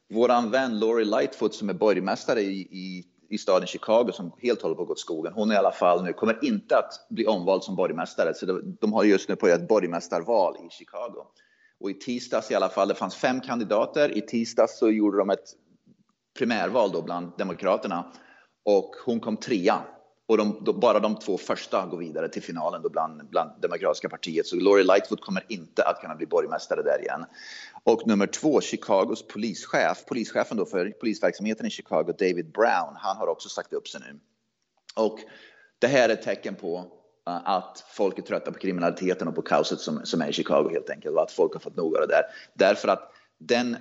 våran 0.09 0.51
vän 0.51 0.79
Lori 0.79 1.05
Lightfoot 1.05 1.55
som 1.55 1.69
är 1.69 1.73
borgmästare 1.73 2.41
i, 2.41 2.59
i 2.59 3.05
i 3.33 3.37
staden 3.37 3.67
Chicago 3.67 4.11
som 4.11 4.31
helt 4.41 4.61
håller 4.61 4.75
på 4.75 4.81
att 4.81 4.87
gå 4.87 4.91
åt 4.91 4.99
skogen. 4.99 5.33
Hon 5.33 5.51
är 5.51 5.55
i 5.55 5.57
alla 5.57 5.71
fall 5.71 6.03
nu, 6.03 6.13
kommer 6.13 6.45
inte 6.45 6.77
att 6.77 7.07
bli 7.09 7.25
omvald 7.27 7.63
som 7.63 7.75
borgmästare. 7.75 8.33
Så 8.33 8.61
de 8.81 8.93
har 8.93 9.03
just 9.03 9.29
nu 9.29 9.35
på 9.35 9.47
ett 9.47 9.67
borgmästarval 9.67 10.57
i 10.57 10.69
Chicago. 10.69 11.25
Och 11.79 11.89
i 11.89 11.93
tisdags 11.93 12.51
i 12.51 12.55
alla 12.55 12.69
fall, 12.69 12.87
det 12.87 12.95
fanns 12.95 13.15
fem 13.15 13.41
kandidater. 13.41 14.17
I 14.17 14.21
tisdags 14.21 14.79
så 14.79 14.89
gjorde 14.89 15.17
de 15.17 15.29
ett 15.29 15.49
primärval 16.37 16.91
då 16.91 17.01
bland 17.01 17.31
Demokraterna. 17.37 18.11
Och 18.65 18.91
hon 19.05 19.19
kom 19.19 19.37
trea. 19.37 19.81
Och 20.27 20.37
de, 20.37 20.61
då, 20.65 20.73
bara 20.73 20.99
de 20.99 21.15
två 21.15 21.37
första 21.37 21.85
går 21.85 21.97
vidare 21.97 22.29
till 22.29 22.43
finalen 22.43 22.81
då 22.81 22.89
bland, 22.89 23.29
bland 23.29 23.61
Demokratiska 23.61 24.09
partiet. 24.09 24.47
Så 24.47 24.55
Lori 24.55 24.83
Lightfoot 24.83 25.21
kommer 25.21 25.45
inte 25.47 25.83
att 25.83 26.01
kunna 26.01 26.15
bli 26.15 26.25
borgmästare 26.25 26.81
där 26.81 27.01
igen. 27.01 27.25
Och 27.83 28.07
nummer 28.07 28.27
två, 28.27 28.61
Chicagos 28.61 29.27
polischef, 29.27 30.05
polischefen 30.07 30.57
då 30.57 30.65
för 30.65 30.89
polisverksamheten 30.89 31.65
i 31.65 31.69
Chicago, 31.69 32.13
David 32.19 32.51
Brown, 32.51 32.95
han 32.95 33.17
har 33.17 33.27
också 33.27 33.49
sagt 33.49 33.73
upp 33.73 33.87
sig 33.87 34.01
nu. 34.01 34.19
Och 34.95 35.19
det 35.79 35.87
här 35.87 36.09
är 36.09 36.13
ett 36.13 36.21
tecken 36.21 36.55
på 36.55 36.77
eh, 37.27 37.49
att 37.49 37.83
folk 37.87 38.19
är 38.19 38.21
trötta 38.21 38.51
på 38.51 38.59
kriminaliteten 38.59 39.27
och 39.27 39.35
på 39.35 39.41
kaoset 39.41 39.79
som, 39.79 40.05
som 40.05 40.21
är 40.21 40.29
i 40.29 40.33
Chicago 40.33 40.69
helt 40.71 40.89
enkelt 40.89 41.15
och 41.15 41.23
att 41.23 41.31
folk 41.31 41.53
har 41.53 41.59
fått 41.59 41.75
nog 41.75 41.95
av 41.95 42.07
det 42.07 42.13
där. 42.13 42.23
Därför 42.53 42.87
att 42.87 43.11
den 43.37 43.77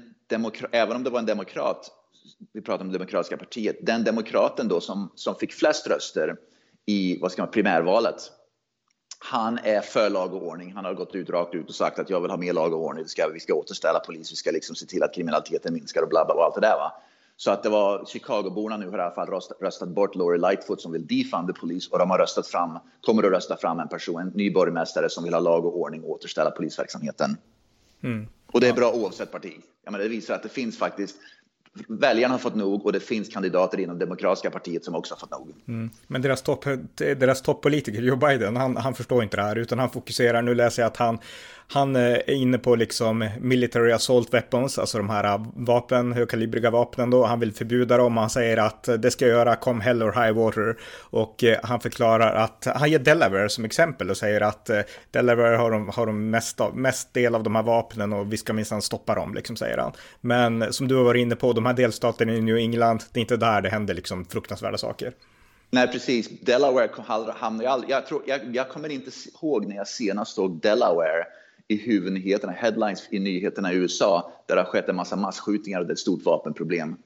även 0.73 0.97
om 0.97 1.05
det 1.05 1.11
var 1.11 1.19
en 1.19 1.27
demokrat, 1.27 2.02
vi 2.52 2.61
pratar 2.61 2.85
om 2.85 2.93
det 2.93 2.99
demokratiska 2.99 3.37
partiet, 3.37 3.76
den 3.83 4.05
demokraten 4.05 4.69
då 4.69 4.81
som, 4.81 5.12
som 5.14 5.35
fick 5.35 5.52
flest 5.52 5.87
röster 5.87 6.37
i 6.87 7.19
vad 7.21 7.33
ska 7.33 7.43
man, 7.43 7.50
primärvalet, 7.50 8.31
han 9.19 9.59
är 9.59 9.81
för 9.81 10.11
lag 10.11 10.35
och 10.35 10.47
ordning. 10.47 10.73
Han 10.73 10.85
har 10.85 10.95
gått 10.95 11.14
ut 11.14 11.31
rakt 11.31 11.55
ut 11.55 11.69
och 11.69 11.75
sagt 11.75 11.99
att 11.99 12.11
jag 12.11 12.21
vill 12.21 12.31
ha 12.31 12.37
mer 12.37 12.52
lag 12.52 12.73
och 12.73 12.85
ordning. 12.85 13.05
Vi 13.05 13.09
ska, 13.09 13.29
vi 13.29 13.41
ska 13.41 13.55
återställa 13.55 14.00
polis, 14.00 14.33
vi 14.33 14.37
ska 14.37 14.50
liksom 14.50 14.76
se 14.76 14.87
till 14.87 15.02
att 15.02 15.14
kriminaliteten 15.14 15.75
minskar 15.75 16.02
och 16.02 16.09
bla 16.09 16.25
bla 16.25 16.35
och 16.35 16.45
allt 16.45 16.55
det 16.55 16.61
där. 16.61 16.76
Va? 16.76 16.93
Så 17.37 17.50
att 17.50 17.62
det 17.62 17.69
var 17.69 18.05
Chicagoborna 18.05 18.76
nu 18.76 18.91
har 18.91 18.99
i 18.99 19.00
alla 19.00 19.11
fall 19.11 19.26
röstat, 19.26 19.57
röstat 19.61 19.88
bort 19.88 20.14
Lori 20.14 20.38
Lightfoot 20.38 20.81
som 20.81 20.93
vill 20.93 21.07
defunda 21.07 21.52
polis 21.52 21.88
och 21.88 21.99
de 21.99 22.11
har 22.11 22.19
röstat 22.19 22.47
fram, 22.47 22.79
kommer 23.00 23.23
att 23.23 23.33
rösta 23.33 23.57
fram 23.57 23.81
en 23.81 23.88
person, 23.88 24.21
en 24.21 24.29
ny 24.29 24.50
borgmästare 24.50 25.11
som 25.11 25.25
vill 25.25 25.35
ha 25.35 25.41
lag 25.41 25.64
och 25.64 25.81
ordning 25.81 26.02
och 26.02 26.11
återställa 26.11 26.50
polisverksamheten. 26.50 27.37
Mm. 28.02 28.26
Och 28.47 28.61
det 28.61 28.69
är 28.69 28.73
bra 28.73 28.93
oavsett 28.93 29.33
parti. 29.33 29.52
Jag 29.85 29.93
menar, 29.93 30.05
det 30.05 30.11
visar 30.11 30.35
att 30.35 30.43
det 30.43 30.49
finns 30.49 30.79
faktiskt 30.79 31.17
väljarna 31.88 32.35
har 32.35 32.38
fått 32.38 32.55
nog 32.55 32.87
och 32.87 32.93
det 32.93 33.00
finns 33.00 33.29
kandidater 33.29 33.81
inom 33.81 33.99
demokratiska 33.99 34.50
partiet 34.50 34.85
som 34.85 34.95
också 34.95 35.14
har 35.14 35.19
fått 35.19 35.31
nog. 35.31 35.55
Mm. 35.69 35.91
Men 36.07 36.23
deras, 36.23 36.43
topp, 36.43 36.64
deras 36.97 37.43
toppolitiker, 37.43 38.02
Joe 38.02 38.17
Biden, 38.17 38.57
han, 38.57 38.76
han 38.76 38.95
förstår 38.95 39.23
inte 39.23 39.37
det 39.37 39.43
här 39.43 39.57
utan 39.57 39.79
han 39.79 39.91
fokuserar, 39.91 40.43
nu 40.43 40.55
läser 40.55 40.83
jag 40.83 40.87
att 40.87 40.97
han, 40.97 41.19
han 41.73 41.97
eh, 41.97 42.02
är 42.02 42.31
inne 42.31 42.59
på 42.59 42.75
liksom 42.75 43.29
military 43.41 43.93
assault 43.93 44.35
weapons, 44.35 44.79
alltså 44.79 44.99
de 44.99 45.11
här 45.11 45.25
eh, 45.25 45.47
vapen, 45.55 46.12
högkalibriga 46.12 46.71
vapnen 46.71 47.11
då. 47.11 47.25
Han 47.25 47.41
vill 47.41 47.52
förbjuda 47.52 47.97
dem. 47.97 48.17
Han 48.17 48.31
säger 48.31 48.57
att 48.57 48.88
eh, 48.88 48.95
det 48.95 49.11
ska 49.11 49.26
göra 49.26 49.57
come 49.57 49.85
hell 49.85 50.02
or 50.02 50.12
high 50.12 50.33
water. 50.33 50.76
Och 51.00 51.45
han 51.62 51.81
förklarar 51.81 52.35
att, 52.35 52.67
han 52.75 52.91
ger 52.91 52.99
Delaware 52.99 53.49
som 53.49 53.64
exempel 53.64 54.11
och 54.11 54.17
säger 54.17 54.41
att 54.41 54.71
Delaware 55.11 55.57
har 55.57 55.71
de, 55.71 55.88
har 55.88 56.07
de 56.07 56.31
mest, 56.31 56.61
av, 56.61 56.76
mest 56.76 57.14
del 57.14 57.35
av 57.35 57.43
de 57.43 57.55
här 57.55 57.62
vapnen 57.62 58.12
och 58.12 58.33
vi 58.33 58.37
ska 58.37 58.52
minsann 58.52 58.83
stoppa 58.83 59.14
dem, 59.14 59.35
liksom 59.35 59.57
säger 59.57 59.79
han. 59.79 59.93
Men 60.21 60.73
som 60.73 60.88
du 60.88 60.95
har 60.95 61.05
varit 61.05 61.21
inne 61.21 61.37
på, 61.37 61.52
de 61.52 61.67
här 61.67 61.75
delstaterna 61.75 62.33
i 62.33 62.41
New 62.41 62.57
England, 62.57 63.02
det 63.12 63.19
är 63.19 63.23
inte 63.23 63.37
där 63.37 63.62
det 63.62 63.69
händer 63.69 63.95
liksom 63.95 64.25
fruktansvärda 64.25 64.79
saker. 64.79 65.12
Nej, 65.71 65.88
precis. 65.88 66.41
Delaware 66.41 66.88
hamnar 67.37 67.64
jag, 67.64 67.85
jag, 67.88 68.07
tror, 68.07 68.23
jag, 68.26 68.41
jag 68.57 68.69
kommer 68.69 68.88
inte 68.88 69.11
ihåg 69.41 69.67
när 69.67 69.76
jag 69.76 69.88
senast 69.88 70.35
såg 70.35 70.61
Delaware 70.61 71.25
i 71.69 71.76
huvudnyheterna, 71.76 72.52
headlines 72.52 73.09
i 73.11 73.19
nyheterna 73.19 73.73
i 73.73 73.76
USA, 73.76 74.33
där 74.47 74.57
det 74.57 74.62
har 74.62 74.69
skett 74.69 74.88
en 74.88 74.97
massa 74.97 75.16
massskjutningar 75.16 75.81
och 75.81 75.87
det 75.87 75.90
är 75.90 75.95
ett 75.95 75.99
stort 75.99 76.25
vapenproblem. 76.25 76.97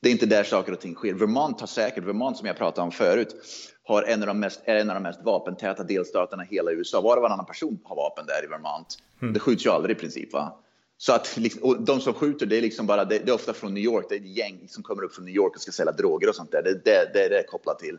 Det 0.00 0.08
är 0.08 0.12
inte 0.12 0.26
där 0.26 0.44
saker 0.44 0.72
och 0.72 0.80
ting 0.80 0.94
sker. 0.94 1.14
Vermont 1.14 1.60
har 1.60 1.66
säkert, 1.66 2.04
Vermont 2.04 2.36
som 2.36 2.46
jag 2.46 2.56
pratade 2.56 2.84
om 2.84 2.92
förut, 2.92 3.34
har 3.82 4.02
en 4.02 4.20
av 4.20 4.26
de 4.26 4.40
mest, 4.40 4.60
är 4.64 4.76
en 4.76 4.90
av 4.90 4.94
de 4.94 5.02
mest 5.02 5.20
vapentäta 5.22 5.84
delstaterna 5.84 6.44
i 6.44 6.54
hela 6.54 6.72
USA. 6.72 7.00
Var 7.00 7.16
och 7.16 7.22
varannan 7.22 7.46
person 7.46 7.78
har 7.84 7.96
vapen 7.96 8.26
där 8.26 8.44
i 8.44 8.46
Vermont. 8.46 8.98
Mm. 9.22 9.34
Det 9.34 9.40
skjuts 9.40 9.66
ju 9.66 9.70
aldrig 9.70 9.96
i 9.96 10.00
princip. 10.00 10.32
Va? 10.32 10.58
Så 10.98 11.12
att 11.12 11.36
liksom, 11.36 11.84
de 11.84 12.00
som 12.00 12.14
skjuter, 12.14 12.46
det 12.46 12.56
är 12.56 12.62
liksom 12.62 12.86
bara, 12.86 13.04
det, 13.04 13.28
är 13.28 13.34
ofta 13.34 13.52
från 13.52 13.74
New 13.74 13.84
York. 13.84 14.06
Det 14.08 14.14
är 14.14 14.20
ett 14.20 14.36
gäng 14.36 14.68
som 14.68 14.82
kommer 14.82 15.02
upp 15.02 15.14
från 15.14 15.24
New 15.24 15.34
York 15.34 15.54
och 15.54 15.60
ska 15.60 15.72
sälja 15.72 15.92
droger 15.92 16.28
och 16.28 16.34
sånt 16.34 16.52
där. 16.52 16.62
Det, 16.62 16.84
det, 16.84 17.10
det 17.14 17.24
är 17.24 17.30
det 17.30 17.44
kopplat 17.48 17.78
till. 17.78 17.98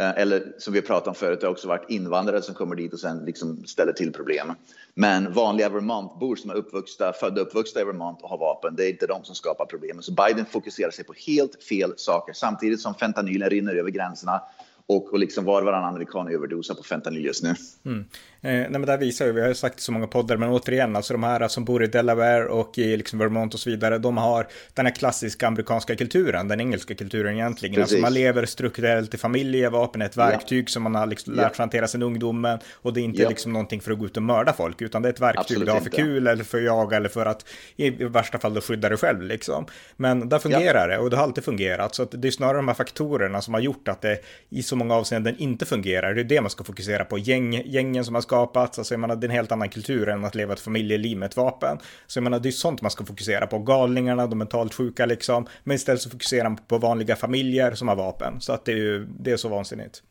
Eh, 0.00 0.10
eller 0.10 0.52
som 0.58 0.72
vi 0.72 0.82
pratade 0.82 1.08
om 1.10 1.14
förut, 1.14 1.40
det 1.40 1.46
har 1.46 1.52
också 1.52 1.68
varit 1.68 1.90
invandrare 1.90 2.42
som 2.42 2.54
kommer 2.54 2.76
dit 2.76 2.92
och 2.92 3.00
sen 3.00 3.24
liksom 3.24 3.64
ställer 3.64 3.92
till 3.92 4.12
problem. 4.12 4.52
Men 4.94 5.32
vanliga 5.32 5.68
Vermontbor 5.68 6.36
som 6.36 6.50
är 6.50 6.54
uppvuxna, 6.54 7.12
födda 7.12 7.40
och 7.40 7.46
uppvuxna 7.46 7.80
i 7.80 7.84
Vermont 7.84 8.22
och 8.22 8.28
har 8.28 8.38
vapen, 8.38 8.76
det 8.76 8.86
är 8.86 8.90
inte 8.90 9.06
de 9.06 9.24
som 9.24 9.34
skapar 9.34 9.66
problemen. 9.66 10.02
Så 10.02 10.12
Biden 10.12 10.46
fokuserar 10.46 10.90
sig 10.90 11.04
på 11.04 11.14
helt 11.26 11.64
fel 11.64 11.94
saker 11.96 12.32
samtidigt 12.32 12.80
som 12.80 12.94
fentanylen 12.94 13.50
rinner 13.50 13.74
över 13.74 13.90
gränserna 13.90 14.42
och, 14.86 15.12
och 15.12 15.18
liksom 15.18 15.44
var 15.44 15.60
och 15.60 15.66
varannan 15.66 15.88
amerikan 15.88 16.28
överdosar 16.28 16.74
på 16.74 16.82
fentanyl 16.82 17.24
just 17.24 17.42
nu. 17.42 17.54
Mm. 17.86 18.04
Eh, 18.44 18.50
nej 18.50 18.70
men 18.70 18.82
det 18.82 18.90
här 18.90 18.98
visar 18.98 19.26
ju, 19.26 19.32
vi 19.32 19.40
har 19.40 19.48
ju 19.48 19.54
sagt 19.54 19.80
så 19.80 19.92
många 19.92 20.06
poddar, 20.06 20.36
men 20.36 20.48
återigen, 20.48 20.96
alltså 20.96 21.14
de 21.14 21.22
här 21.22 21.48
som 21.48 21.64
bor 21.64 21.84
i 21.84 21.86
Delaware 21.86 22.44
och 22.44 22.78
i 22.78 22.96
liksom 22.96 23.18
Vermont 23.18 23.54
och 23.54 23.60
så 23.60 23.70
vidare, 23.70 23.98
de 23.98 24.16
har 24.16 24.48
den 24.74 24.86
här 24.86 24.94
klassiska 24.94 25.46
amerikanska 25.46 25.96
kulturen, 25.96 26.48
den 26.48 26.60
engelska 26.60 26.94
kulturen 26.94 27.34
egentligen. 27.34 27.74
Precis. 27.74 27.92
Alltså 27.92 28.02
man 28.02 28.14
lever 28.14 28.46
strukturellt 28.46 29.14
i 29.14 29.18
familjer, 29.18 29.70
vapen 29.70 30.02
är 30.02 30.06
ett 30.06 30.16
verktyg 30.16 30.64
ja. 30.64 30.68
som 30.68 30.82
man 30.82 30.94
har 30.94 31.06
liksom 31.06 31.34
lärt 31.34 31.52
ja. 31.58 31.62
hantera 31.62 31.88
sedan 31.88 32.02
ungdomen 32.02 32.58
och 32.72 32.92
det 32.92 33.00
är 33.00 33.02
inte 33.02 33.22
ja. 33.22 33.28
liksom 33.28 33.52
någonting 33.52 33.80
för 33.80 33.92
att 33.92 33.98
gå 33.98 34.06
ut 34.06 34.16
och 34.16 34.22
mörda 34.22 34.52
folk, 34.52 34.82
utan 34.82 35.02
det 35.02 35.08
är 35.08 35.12
ett 35.12 35.20
verktyg 35.20 35.40
Absolut 35.40 35.66
du 35.66 35.72
har 35.72 35.80
för 35.80 35.86
inte. 35.86 35.96
kul 35.96 36.26
eller 36.26 36.44
för 36.44 36.58
att 36.58 36.64
jaga 36.64 36.96
eller 36.96 37.08
för 37.08 37.26
att 37.26 37.46
i 37.76 37.90
värsta 37.90 38.38
fall 38.38 38.54
då 38.54 38.60
skydda 38.60 38.88
dig 38.88 38.98
själv 38.98 39.22
liksom. 39.22 39.66
Men 39.96 40.28
där 40.28 40.38
fungerar 40.38 40.88
det 40.88 40.98
och 40.98 41.10
det 41.10 41.16
har 41.16 41.24
alltid 41.24 41.44
fungerat, 41.44 41.94
så 41.94 42.02
att 42.02 42.22
det 42.22 42.28
är 42.28 42.32
snarare 42.32 42.56
de 42.56 42.68
här 42.68 42.74
faktorerna 42.74 43.40
som 43.40 43.54
har 43.54 43.60
gjort 43.60 43.88
att 43.88 44.00
det 44.00 44.18
i 44.48 44.62
så 44.72 44.76
många 44.76 44.94
avseenden 44.94 45.36
inte 45.38 45.66
fungerar. 45.66 46.14
Det 46.14 46.20
är 46.20 46.24
det 46.24 46.40
man 46.40 46.50
ska 46.50 46.64
fokusera 46.64 47.04
på, 47.04 47.18
Gäng, 47.18 47.62
gängen 47.64 48.04
som 48.04 48.14
har 48.14 48.22
skapats. 48.22 48.78
Alltså 48.78 48.94
jag 48.94 49.00
menar, 49.00 49.16
det 49.16 49.26
är 49.26 49.28
en 49.28 49.34
helt 49.34 49.52
annan 49.52 49.68
kultur 49.68 50.08
än 50.08 50.24
att 50.24 50.34
leva 50.34 50.52
ett 50.52 50.60
familjeliv 50.60 51.18
med 51.18 51.26
ett 51.26 51.36
vapen. 51.36 51.78
Så 52.06 52.18
jag 52.18 52.24
menar, 52.24 52.40
det 52.40 52.48
är 52.48 52.50
sånt 52.50 52.82
man 52.82 52.90
ska 52.90 53.04
fokusera 53.04 53.46
på. 53.46 53.58
Galningarna, 53.58 54.26
de 54.26 54.38
mentalt 54.38 54.74
sjuka 54.74 55.06
liksom. 55.06 55.46
Men 55.64 55.74
istället 55.74 56.02
så 56.02 56.10
fokuserar 56.10 56.48
man 56.48 56.56
på 56.56 56.78
vanliga 56.78 57.16
familjer 57.16 57.74
som 57.74 57.88
har 57.88 57.96
vapen. 57.96 58.40
Så 58.40 58.52
att 58.52 58.64
det 58.64 58.72
är 58.72 58.76
ju, 58.76 59.06
det 59.20 59.30
är 59.30 59.36
så 59.36 59.48
vansinnigt. 59.48 60.02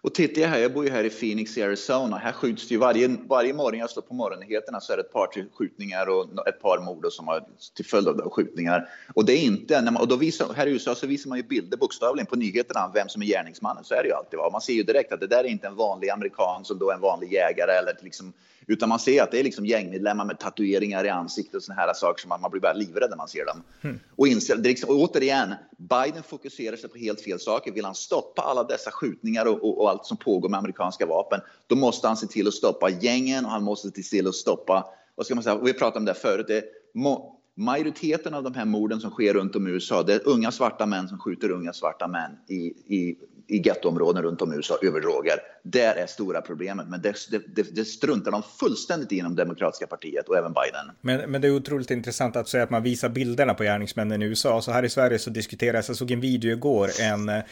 Och 0.00 0.14
tittar 0.14 0.42
jag 0.42 0.48
här, 0.48 0.58
jag 0.58 0.72
bor 0.72 0.84
ju 0.84 0.90
här 0.90 1.04
i 1.04 1.10
Phoenix 1.10 1.58
i 1.58 1.62
Arizona. 1.62 2.16
Här 2.16 2.32
skjuts 2.32 2.68
det 2.68 2.74
ju 2.74 2.78
varje, 2.78 3.08
varje 3.08 3.54
morgon 3.54 3.80
jag 3.80 3.90
slår 3.90 4.02
på 4.02 4.14
morgonnyheterna 4.14 4.80
så 4.80 4.92
är 4.92 4.96
det 4.96 5.02
ett 5.02 5.12
par 5.12 5.28
skjutningar 5.58 6.06
och 6.06 6.48
ett 6.48 6.62
par 6.62 6.78
mord 6.78 7.06
som 7.10 7.28
har 7.28 7.44
till 7.76 7.84
följd 7.84 8.08
av 8.08 8.30
skjutningar. 8.30 8.88
Och 9.14 9.24
det 9.24 9.32
är 9.32 9.42
inte, 9.42 9.80
när 9.80 9.92
man, 9.92 10.02
och 10.02 10.08
då 10.08 10.16
visar, 10.16 10.52
här 10.54 10.66
i 10.66 10.70
USA 10.70 10.94
så 10.94 11.06
visar 11.06 11.28
man 11.28 11.38
ju 11.38 11.44
bilder 11.44 11.76
bokstavligen 11.76 12.26
på 12.26 12.36
nyheterna 12.36 12.90
vem 12.94 13.08
som 13.08 13.22
är 13.22 13.26
gärningsmannen. 13.26 13.84
Så 13.84 13.94
är 13.94 14.02
det 14.02 14.08
ju 14.08 14.14
alltid. 14.14 14.38
Va? 14.38 14.50
Man 14.52 14.60
ser 14.60 14.72
ju 14.72 14.82
direkt 14.82 15.12
att 15.12 15.20
det 15.20 15.26
där 15.26 15.44
är 15.44 15.48
inte 15.48 15.66
en 15.66 15.76
vanlig 15.76 16.10
amerikan 16.10 16.64
som 16.64 16.78
då 16.78 16.90
är 16.90 16.94
en 16.94 17.00
vanlig 17.00 17.32
jägare 17.32 17.72
eller 17.72 17.96
liksom 18.02 18.32
utan 18.68 18.88
man 18.88 18.98
ser 18.98 19.22
att 19.22 19.30
det 19.30 19.40
är 19.40 19.44
liksom 19.44 19.66
gängmedlemmar 19.66 20.24
med 20.24 20.38
tatueringar 20.38 21.04
i 21.04 21.08
ansiktet 21.08 21.54
och 21.54 21.62
såna 21.62 21.80
här 21.80 21.94
saker 21.94 22.20
som 22.20 22.28
man, 22.28 22.40
man 22.40 22.50
blir 22.50 22.60
bara 22.60 22.72
livrädd 22.72 23.10
när 23.10 23.16
man 23.16 23.28
ser 23.28 23.46
dem. 23.46 23.62
Mm. 23.82 24.00
Och, 24.16 24.28
inser, 24.28 24.56
det 24.56 24.68
liksom, 24.68 24.90
och 24.90 24.96
återigen, 24.96 25.54
Biden 25.76 26.22
fokuserar 26.22 26.76
sig 26.76 26.90
på 26.90 26.98
helt 26.98 27.20
fel 27.20 27.40
saker. 27.40 27.72
Vill 27.72 27.84
han 27.84 27.94
stoppa 27.94 28.42
alla 28.42 28.64
dessa 28.64 28.90
skjutningar 28.90 29.46
och, 29.46 29.64
och, 29.64 29.80
och 29.80 29.90
allt 29.90 30.06
som 30.06 30.16
pågår 30.16 30.48
med 30.48 30.58
amerikanska 30.58 31.06
vapen, 31.06 31.40
då 31.66 31.76
måste 31.76 32.06
han 32.06 32.16
se 32.16 32.26
till 32.26 32.48
att 32.48 32.54
stoppa 32.54 32.90
gängen 32.90 33.44
och 33.44 33.50
han 33.50 33.62
måste 33.62 33.88
se 33.88 34.02
till 34.02 34.28
att 34.28 34.34
stoppa, 34.34 34.86
vad 35.14 35.26
ska 35.26 35.34
man 35.34 35.44
säga, 35.44 35.58
vi 35.58 35.72
pratade 35.72 35.98
om 35.98 36.04
det 36.04 36.14
förut, 36.14 36.46
det 36.48 36.64
må, 36.94 37.40
majoriteten 37.54 38.34
av 38.34 38.42
de 38.42 38.54
här 38.54 38.64
morden 38.64 39.00
som 39.00 39.10
sker 39.10 39.34
runt 39.34 39.56
om 39.56 39.68
i 39.68 39.70
USA, 39.70 40.02
det 40.02 40.14
är 40.14 40.28
unga 40.28 40.50
svarta 40.50 40.86
män 40.86 41.08
som 41.08 41.18
skjuter 41.18 41.50
unga 41.50 41.72
svarta 41.72 42.08
män 42.08 42.30
i, 42.48 42.56
i 42.96 43.18
i 43.48 43.62
gettoområden 43.64 44.22
runt 44.22 44.42
om 44.42 44.52
i 44.52 44.56
USA 44.56 44.78
över 44.82 45.00
droger. 45.00 45.34
Där 45.70 45.94
är 45.94 46.06
stora 46.06 46.40
problemet, 46.40 46.88
men 46.88 47.02
det, 47.02 47.14
det, 47.46 47.62
det 47.76 47.84
struntar 47.84 48.30
de 48.30 48.42
fullständigt 48.60 49.12
inom 49.12 49.36
Demokratiska 49.36 49.86
partiet 49.86 50.28
och 50.28 50.36
även 50.36 50.52
Biden. 50.52 50.96
Men, 51.00 51.30
men 51.30 51.40
det 51.40 51.48
är 51.48 51.56
otroligt 51.56 51.90
intressant 51.90 52.36
att 52.36 52.48
säga 52.48 52.62
att 52.62 52.70
man 52.70 52.82
visar 52.82 53.08
bilderna 53.08 53.54
på 53.54 53.62
gärningsmännen 53.62 54.22
i 54.22 54.24
USA. 54.24 54.62
Så 54.62 54.72
här 54.72 54.82
i 54.82 54.88
Sverige 54.88 55.18
så 55.18 55.30
diskuteras, 55.30 55.88
jag 55.88 55.96
såg 55.96 56.10
en 56.10 56.20
video 56.20 56.52
igår, 56.52 56.90
en, 57.00 57.28
eh, 57.28 57.44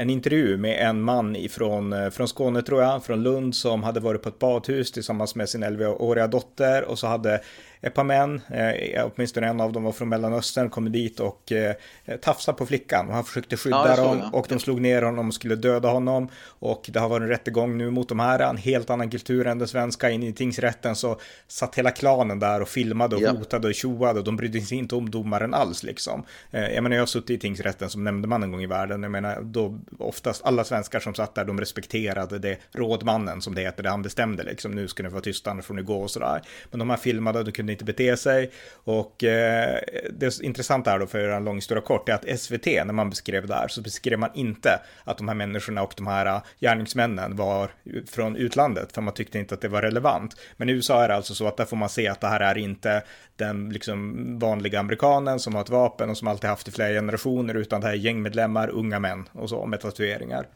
en 0.00 0.10
intervju 0.10 0.56
med 0.56 0.88
en 0.88 1.02
man 1.02 1.36
ifrån, 1.36 1.92
eh, 1.92 2.10
från 2.10 2.28
Skåne 2.28 2.62
tror 2.62 2.82
jag, 2.82 3.04
från 3.04 3.22
Lund 3.22 3.54
som 3.54 3.82
hade 3.82 4.00
varit 4.00 4.22
på 4.22 4.28
ett 4.28 4.38
badhus 4.38 4.92
tillsammans 4.92 5.34
med 5.34 5.48
sin 5.48 5.64
11-åriga 5.64 6.26
dotter 6.26 6.84
och 6.84 6.98
så 6.98 7.06
hade 7.06 7.40
ett 7.84 7.94
par 7.94 8.04
män, 8.04 8.40
eh, 8.50 9.10
åtminstone 9.14 9.46
en 9.46 9.60
av 9.60 9.72
dem 9.72 9.82
var 9.82 9.92
från 9.92 10.08
Mellanöstern, 10.08 10.70
kom 10.70 10.92
dit 10.92 11.20
och 11.20 11.52
eh, 11.52 11.74
tafsade 12.20 12.58
på 12.58 12.66
flickan. 12.66 13.08
Och 13.08 13.14
han 13.14 13.24
försökte 13.24 13.56
skydda 13.56 13.88
ja, 13.88 13.96
dem 13.96 14.30
och 14.32 14.46
de 14.48 14.58
slog 14.58 14.80
ner 14.80 15.02
honom 15.02 15.28
och 15.28 15.34
skulle 15.34 15.54
döda 15.54 15.88
honom. 15.88 16.28
Och 16.44 16.90
det 16.92 17.00
har 17.00 17.08
varit 17.08 17.22
en 17.22 17.28
rättegång 17.44 17.78
nu 17.78 17.90
mot 17.90 18.08
de 18.08 18.20
här, 18.20 18.38
en 18.38 18.56
helt 18.56 18.90
annan 18.90 19.10
kultur 19.10 19.46
än 19.46 19.58
den 19.58 19.68
svenska. 19.68 20.10
In 20.10 20.22
i 20.22 20.32
tingsrätten 20.32 20.96
så 20.96 21.20
satt 21.48 21.74
hela 21.74 21.90
klanen 21.90 22.38
där 22.38 22.60
och 22.60 22.68
filmade 22.68 23.16
och 23.16 23.22
yep. 23.22 23.36
hotade 23.36 23.68
och 23.68 23.74
tjoade 23.74 24.18
och 24.18 24.24
de 24.24 24.36
brydde 24.36 24.60
sig 24.60 24.78
inte 24.78 24.94
om 24.94 25.10
domaren 25.10 25.54
alls 25.54 25.82
liksom. 25.82 26.24
Eh, 26.50 26.74
jag 26.74 26.82
menar, 26.82 26.96
jag 26.96 27.02
har 27.02 27.06
suttit 27.06 27.30
i 27.30 27.38
tingsrätten 27.38 27.90
som 27.90 28.04
nämndeman 28.04 28.42
en 28.42 28.52
gång 28.52 28.62
i 28.62 28.66
världen. 28.66 29.02
Jag 29.02 29.12
menar, 29.12 29.40
då 29.42 29.78
oftast 29.98 30.44
alla 30.44 30.64
svenskar 30.64 31.00
som 31.00 31.14
satt 31.14 31.34
där, 31.34 31.44
de 31.44 31.60
respekterade 31.60 32.38
det 32.38 32.58
rådmannen 32.72 33.40
som 33.40 33.54
det 33.54 33.62
heter, 33.62 33.82
det 33.82 33.90
han 33.90 34.02
bestämde 34.02 34.42
liksom. 34.42 34.72
Nu 34.72 34.88
ska 34.88 35.02
ni 35.02 35.08
vara 35.08 35.22
tysta, 35.22 35.50
annars 35.50 35.64
får 35.64 35.74
ni 35.74 35.82
gå 35.82 36.02
och 36.02 36.10
sådär. 36.10 36.42
Men 36.70 36.78
de 36.78 36.90
här 36.90 36.96
filmade, 36.96 37.38
och 37.38 37.44
de 37.44 37.52
kunde 37.52 37.72
inte 37.72 37.84
bete 37.84 38.16
sig. 38.16 38.50
Och 38.84 39.24
eh, 39.24 39.78
det 40.10 40.40
intressanta 40.42 40.92
är 40.92 40.98
då, 40.98 41.06
för 41.06 41.18
att 41.18 41.24
göra 41.24 41.36
en 41.36 41.44
lång 41.44 41.56
historia 41.56 41.82
kort, 41.82 42.08
är 42.08 42.14
att 42.14 42.40
SVT, 42.40 42.66
när 42.66 42.92
man 42.92 43.10
beskrev 43.10 43.46
det 43.46 43.54
här, 43.54 43.68
så 43.68 43.80
beskrev 43.80 44.18
man 44.18 44.30
inte 44.34 44.80
att 45.04 45.18
de 45.18 45.28
här 45.28 45.34
människorna 45.34 45.82
och 45.82 45.94
de 45.96 46.06
här 46.06 46.40
gärningsmännen 46.60 47.23
var 47.28 47.70
från 48.10 48.36
utlandet, 48.36 48.92
för 48.92 49.02
man 49.02 49.14
tyckte 49.14 49.38
inte 49.38 49.54
att 49.54 49.60
det 49.60 49.68
var 49.68 49.82
relevant. 49.82 50.36
Men 50.56 50.68
i 50.68 50.72
USA 50.72 51.04
är 51.04 51.08
det 51.08 51.14
alltså 51.14 51.34
så 51.34 51.46
att 51.46 51.56
där 51.56 51.64
får 51.64 51.76
man 51.76 51.88
se 51.88 52.08
att 52.08 52.20
det 52.20 52.26
här 52.26 52.40
är 52.40 52.58
inte 52.58 53.02
den 53.36 53.70
liksom 53.70 54.38
vanliga 54.38 54.80
amerikanen 54.80 55.40
som 55.40 55.54
har 55.54 55.62
ett 55.62 55.70
vapen 55.70 56.10
och 56.10 56.18
som 56.18 56.28
alltid 56.28 56.50
haft 56.50 56.68
i 56.68 56.70
flera 56.70 56.88
generationer, 56.88 57.54
utan 57.54 57.80
det 57.80 57.86
här 57.86 57.94
är 57.94 57.98
gängmedlemmar, 57.98 58.68
unga 58.68 58.98
män 58.98 59.28
och 59.32 59.48
så 59.48 59.66
med 59.66 59.80
tatueringar. 59.80 60.46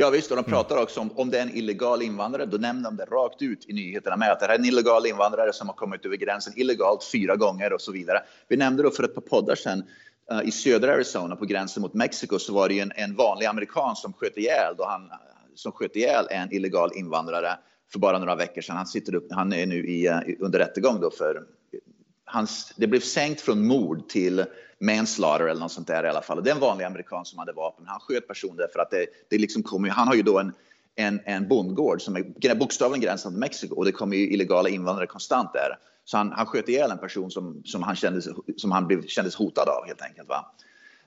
Ja 0.00 0.10
visst, 0.10 0.30
och 0.30 0.36
de 0.36 0.44
pratar 0.44 0.82
också 0.82 1.00
om 1.00 1.10
om 1.16 1.30
det 1.30 1.38
är 1.38 1.42
en 1.42 1.56
illegal 1.56 2.02
invandrare, 2.02 2.46
då 2.46 2.56
nämner 2.56 2.90
de 2.90 2.96
det 2.96 3.04
rakt 3.04 3.42
ut 3.42 3.68
i 3.68 3.72
nyheterna 3.72 4.16
med 4.16 4.32
att 4.32 4.40
det 4.40 4.46
här 4.46 4.54
är 4.54 4.58
en 4.58 4.64
illegal 4.64 5.06
invandrare 5.06 5.52
som 5.52 5.68
har 5.68 5.74
kommit 5.74 6.06
över 6.06 6.16
gränsen 6.16 6.52
illegalt 6.56 7.04
fyra 7.12 7.36
gånger 7.36 7.72
och 7.72 7.80
så 7.80 7.92
vidare. 7.92 8.22
Vi 8.48 8.56
nämnde 8.56 8.82
då 8.82 8.90
för 8.90 9.02
ett 9.02 9.14
par 9.14 9.20
poddar 9.20 9.54
sedan 9.54 9.82
uh, 10.32 10.48
i 10.48 10.50
södra 10.50 10.92
Arizona 10.92 11.36
på 11.36 11.44
gränsen 11.44 11.82
mot 11.82 11.94
Mexiko 11.94 12.38
så 12.38 12.52
var 12.52 12.68
det 12.68 12.80
en, 12.80 12.92
en 12.96 13.14
vanlig 13.14 13.46
amerikan 13.46 13.96
som 13.96 14.12
sköt 14.12 14.38
ihjäl 14.38 14.74
då 14.78 14.84
han 14.84 15.10
som 15.58 15.72
sköt 15.72 15.96
ihjäl 15.96 16.26
en 16.30 16.52
illegal 16.52 16.90
invandrare 16.94 17.58
för 17.92 17.98
bara 17.98 18.18
några 18.18 18.34
veckor 18.34 18.60
sedan. 18.60 18.76
Han 18.76 18.86
sitter 18.86 19.14
upp, 19.14 19.26
han 19.30 19.52
är 19.52 19.66
nu 19.66 19.86
i, 19.86 20.06
eh, 20.06 20.18
under 20.40 20.58
rättegång 20.58 21.00
då 21.00 21.10
för 21.10 21.42
hans, 22.24 22.72
det 22.76 22.86
blev 22.86 23.00
sänkt 23.00 23.40
från 23.40 23.66
mord 23.66 24.08
till 24.08 24.44
manslaughter 24.80 25.46
eller 25.46 25.60
något 25.60 25.72
sånt 25.72 25.86
där 25.86 26.04
i 26.04 26.08
alla 26.08 26.22
fall. 26.22 26.38
Och 26.38 26.44
det 26.44 26.50
är 26.50 26.54
en 26.54 26.60
vanlig 26.60 26.84
amerikan 26.84 27.24
som 27.24 27.38
hade 27.38 27.52
vapen. 27.52 27.84
Han 27.86 28.00
sköt 28.00 28.28
personer 28.28 28.68
för 28.72 28.80
att 28.80 28.90
det, 28.90 29.06
det 29.30 29.38
liksom 29.38 29.62
kommer 29.62 29.88
han 29.88 30.08
har 30.08 30.14
ju 30.14 30.22
då 30.22 30.38
en, 30.38 30.52
en, 30.94 31.20
en 31.24 31.48
bondgård 31.48 32.02
som 32.02 32.16
är 32.16 32.54
bokstavligen 32.54 33.00
gränsande 33.00 33.36
till 33.36 33.40
Mexiko 33.40 33.74
och 33.74 33.84
det 33.84 33.92
kommer 33.92 34.16
ju 34.16 34.30
illegala 34.30 34.68
invandrare 34.68 35.06
konstant 35.06 35.52
där. 35.52 35.78
Så 36.04 36.16
han, 36.16 36.32
han 36.32 36.46
sköt 36.46 36.68
ihjäl 36.68 36.90
en 36.90 36.98
person 36.98 37.30
som, 37.30 37.62
som 37.64 37.82
han, 37.82 37.96
kändes, 37.96 38.28
som 38.56 38.72
han 38.72 38.86
blev, 38.86 39.06
kändes 39.06 39.34
hotad 39.34 39.68
av 39.68 39.86
helt 39.86 40.02
enkelt. 40.02 40.28
Va? 40.28 40.54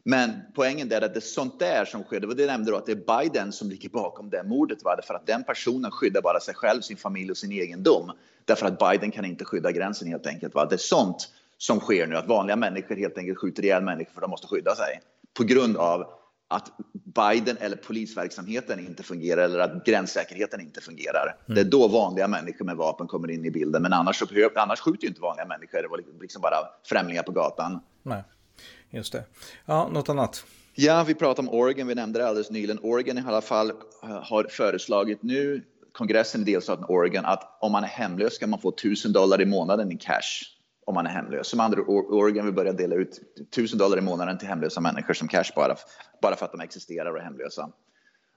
Men 0.04 0.32
poängen 0.56 0.92
är 0.92 1.02
att 1.02 1.14
det 1.14 1.20
är 1.20 1.22
sånt 1.22 1.60
där 1.60 1.86
som 1.86 2.04
sker, 2.04 2.20
det 2.20 2.46
nämnde 2.46 2.72
då 2.72 2.78
att 2.78 2.86
det 2.86 2.92
är 2.92 3.24
Biden 3.24 3.52
som 3.52 3.70
ligger 3.70 3.90
bakom 3.90 4.30
det 4.30 4.44
mordet. 4.44 4.84
Va? 4.84 5.00
För 5.08 5.14
att 5.14 5.28
den 5.28 5.44
personen 5.44 5.92
skyddar 5.92 6.22
bara 6.22 6.40
sig 6.40 6.56
själv, 6.56 6.82
sin 6.82 6.98
familj 6.98 7.32
och 7.32 7.38
sin 7.38 7.52
egendom. 7.52 8.12
Därför 8.46 8.66
att 8.66 8.80
Biden 8.80 9.12
kan 9.12 9.26
inte 9.26 9.46
skydda 9.46 9.72
gränsen 9.72 10.08
helt 10.08 10.28
enkelt. 10.28 10.56
Va? 10.56 10.66
Det 10.66 10.76
är 10.76 10.78
sånt 10.78 11.30
som 11.58 11.80
sker 11.80 12.08
nu, 12.08 12.16
att 12.16 12.28
vanliga 12.28 12.56
människor 12.56 12.96
helt 12.96 13.18
enkelt 13.18 13.38
skjuter 13.38 13.64
ihjäl 13.64 13.84
människor 13.84 14.14
för 14.14 14.22
de 14.22 14.30
måste 14.30 14.48
skydda 14.48 14.76
sig. 14.76 15.02
På 15.34 15.44
grund 15.44 15.78
av 15.78 16.06
att 16.48 16.72
Biden 16.94 17.58
eller 17.60 17.78
polisverksamheten 17.78 18.80
inte 18.80 19.04
fungerar 19.04 19.42
eller 19.42 19.60
att 19.60 19.86
gränssäkerheten 19.86 20.62
inte 20.62 20.82
fungerar. 20.82 21.36
Mm. 21.46 21.56
Det 21.56 21.62
är 21.62 21.72
då 21.72 21.88
vanliga 21.88 22.28
människor 22.28 22.66
med 22.66 22.76
vapen 22.76 23.08
kommer 23.08 23.32
in 23.32 23.46
i 23.46 23.52
bilden. 23.52 23.82
Men 23.82 23.94
annars, 23.94 24.24
annars 24.56 24.80
skjuter 24.80 25.04
ju 25.04 25.08
inte 25.08 25.22
vanliga 25.22 25.46
människor, 25.46 25.82
det 25.82 25.88
var 25.88 26.02
liksom 26.22 26.42
bara 26.42 26.56
främlingar 26.84 27.24
på 27.24 27.32
gatan. 27.32 27.80
Nej, 28.04 28.24
just 28.92 29.14
det. 29.14 29.24
Ja, 29.66 29.90
något 29.94 30.10
annat? 30.10 30.46
Ja, 30.74 31.04
vi 31.08 31.16
pratade 31.16 31.48
om 31.48 31.54
Oregon, 31.54 31.88
vi 31.88 31.96
nämnde 31.96 32.20
det 32.20 32.28
alldeles 32.28 32.52
nyligen. 32.52 32.80
Oregon 32.82 33.18
i 33.18 33.24
alla 33.28 33.42
fall 33.42 33.70
eh, 33.70 34.10
har 34.10 34.44
föreslagit 34.44 35.24
nu, 35.24 35.62
kongressen 35.92 36.42
i 36.42 36.44
delstaten 36.44 36.86
Oregon, 36.88 37.26
att 37.26 37.58
om 37.62 37.72
man 37.72 37.84
är 37.84 37.88
hemlös 37.88 38.34
ska 38.34 38.48
man 38.48 38.60
få 38.60 38.70
1000 38.70 39.14
dollar 39.14 39.42
i 39.42 39.46
månaden 39.46 39.92
i 39.92 39.98
cash 39.98 40.52
om 40.86 40.96
man 40.96 41.06
är 41.06 41.10
hemlös. 41.10 41.48
Som 41.48 41.60
andra 41.60 41.82
Oregon 41.82 42.46
vill 42.46 42.54
börja 42.54 42.74
dela 42.74 42.96
ut 42.96 43.22
1000 43.52 43.80
dollar 43.80 43.98
i 43.98 44.02
månaden 44.02 44.38
till 44.38 44.48
hemlösa 44.48 44.82
människor 44.82 45.14
som 45.14 45.28
cash 45.28 45.52
bara, 45.56 45.76
bara 46.22 46.36
för 46.36 46.46
att 46.46 46.52
de 46.52 46.62
existerar 46.62 47.12
och 47.12 47.18
är 47.18 47.24
hemlösa. 47.24 47.70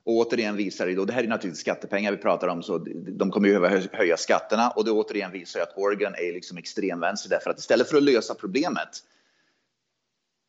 Och 0.07 0.13
återigen 0.13 0.57
visar 0.57 0.87
det 0.87 0.95
då, 0.95 1.05
det 1.05 1.13
här 1.13 1.23
är 1.23 1.29
naturligtvis 1.29 1.61
skattepengar 1.61 2.13
vi 2.13 2.19
pratar 2.19 2.49
om, 2.49 2.63
så 2.63 2.79
de 3.19 3.31
kommer 3.31 3.49
ju 3.49 3.61
behöva 3.61 3.87
höja 3.93 4.17
skatterna 4.17 4.71
och 4.71 4.85
det 4.85 4.91
återigen 4.91 5.33
visar 5.33 5.61
att 5.61 5.73
Oregon 5.77 6.15
är 6.15 6.33
liksom 6.33 6.59
extremvänster 6.59 7.31
därför 7.31 7.51
att 7.51 7.59
istället 7.59 7.89
för 7.89 7.97
att 7.97 8.03
lösa 8.03 8.35
problemet, 8.35 8.89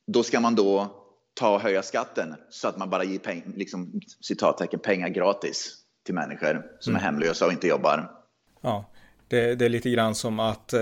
då 0.08 0.24
ska 0.24 0.40
man 0.40 0.56
då 0.56 1.02
ta 1.34 1.56
och 1.56 1.62
höja 1.62 1.84
skatten 1.84 2.36
så 2.50 2.68
att 2.68 2.78
man 2.78 2.90
bara 2.90 3.04
ger 3.04 3.20
peng, 3.20 3.44
liksom, 3.56 4.02
citattecken, 4.22 4.80
pengar 4.80 5.10
gratis 5.10 5.76
till 6.06 6.16
människor 6.16 6.66
som 6.80 6.92
mm. 6.92 7.00
är 7.00 7.06
hemlösa 7.06 7.46
och 7.46 7.52
inte 7.52 7.68
jobbar. 7.68 8.12
Ja, 8.62 8.86
det, 9.28 9.56
det, 9.56 9.66
är 9.66 9.70
lite 9.70 9.90
grann 9.90 10.16
som 10.16 10.40
att 10.40 10.74
eh, 10.74 10.80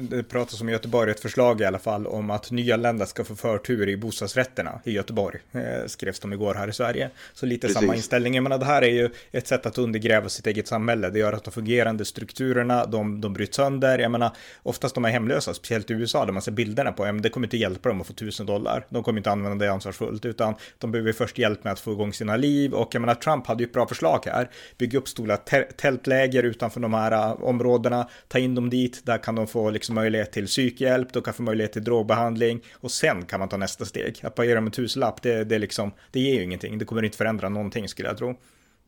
det 0.00 0.24
pratas 0.28 0.60
om 0.60 0.68
i 0.68 0.72
Göteborg, 0.72 1.10
ett 1.10 1.20
förslag 1.20 1.60
i 1.60 1.64
alla 1.64 1.78
fall, 1.78 2.06
om 2.06 2.30
att 2.30 2.50
nyanlända 2.50 3.06
ska 3.06 3.24
få 3.24 3.34
förtur 3.34 3.88
i 3.88 3.96
bostadsrätterna 3.96 4.80
i 4.84 4.92
Göteborg. 4.92 5.38
Eh, 5.52 5.86
skrevs 5.86 6.20
de 6.20 6.32
igår 6.32 6.54
här 6.54 6.68
i 6.68 6.72
Sverige. 6.72 7.10
Så 7.34 7.46
lite 7.46 7.66
Precis. 7.66 7.80
samma 7.80 7.96
inställning. 7.96 8.34
Jag 8.34 8.42
menar, 8.42 8.58
det 8.58 8.64
här 8.64 8.82
är 8.82 8.90
ju 8.90 9.10
ett 9.32 9.46
sätt 9.46 9.66
att 9.66 9.78
undergräva 9.78 10.28
sitt 10.28 10.46
eget 10.46 10.68
samhälle. 10.68 11.10
Det 11.10 11.18
gör 11.18 11.32
att 11.32 11.44
de 11.44 11.50
fungerande 11.50 12.04
strukturerna, 12.04 12.86
de, 12.86 13.20
de 13.20 13.32
bryts 13.32 13.56
sönder. 13.56 13.98
Jag 13.98 14.10
menar, 14.10 14.30
oftast 14.62 14.94
de 14.94 15.04
är 15.04 15.10
hemlösa, 15.10 15.54
speciellt 15.54 15.90
i 15.90 15.94
USA, 15.94 16.24
där 16.24 16.32
man 16.32 16.42
ser 16.42 16.52
bilderna 16.52 16.92
på, 16.92 17.06
ja, 17.06 17.12
men 17.12 17.22
det 17.22 17.28
kommer 17.28 17.46
inte 17.46 17.56
hjälpa 17.56 17.88
dem 17.88 18.00
att 18.00 18.06
få 18.06 18.12
tusen 18.12 18.46
dollar. 18.46 18.86
De 18.88 19.02
kommer 19.02 19.18
inte 19.18 19.30
använda 19.30 19.66
det 19.66 19.72
ansvarsfullt, 19.72 20.24
utan 20.24 20.54
de 20.78 20.92
behöver 20.92 21.12
först 21.12 21.38
hjälp 21.38 21.64
med 21.64 21.72
att 21.72 21.80
få 21.80 21.92
igång 21.92 22.12
sina 22.12 22.36
liv. 22.36 22.72
Och 22.74 22.94
jag 22.94 23.00
menar, 23.00 23.14
Trump 23.14 23.46
hade 23.46 23.62
ju 23.62 23.66
ett 23.66 23.72
bra 23.72 23.88
förslag 23.88 24.22
här. 24.26 24.50
Bygga 24.78 24.98
upp 24.98 25.08
stora 25.08 25.36
tältläger 25.76 26.42
utanför 26.42 26.80
de 26.80 26.94
här 26.94 27.44
områdena, 27.56 28.08
ta 28.28 28.38
in 28.38 28.54
dem 28.54 28.70
dit, 28.70 29.00
där 29.04 29.18
kan 29.18 29.34
de 29.34 29.46
få 29.46 29.70
liksom 29.70 29.94
möjlighet 29.94 30.32
till 30.32 30.46
psykhjälp, 30.46 31.12
de 31.12 31.22
kan 31.22 31.34
få 31.34 31.42
möjlighet 31.42 31.72
till 31.72 31.84
drogbehandling 31.84 32.60
och 32.72 32.90
sen 32.90 33.24
kan 33.26 33.40
man 33.40 33.48
ta 33.48 33.56
nästa 33.56 33.84
steg. 33.84 34.20
Att 34.22 34.34
bara 34.34 34.46
ge 34.46 34.54
dem 34.54 34.66
en 34.66 34.72
tusenlapp, 34.72 35.22
det, 35.22 35.44
det, 35.44 35.58
liksom, 35.58 35.92
det 36.10 36.20
ger 36.20 36.34
ju 36.34 36.42
ingenting, 36.42 36.78
det 36.78 36.84
kommer 36.84 37.02
inte 37.02 37.16
förändra 37.16 37.48
någonting 37.48 37.88
skulle 37.88 38.08
jag 38.08 38.18
tro. 38.18 38.34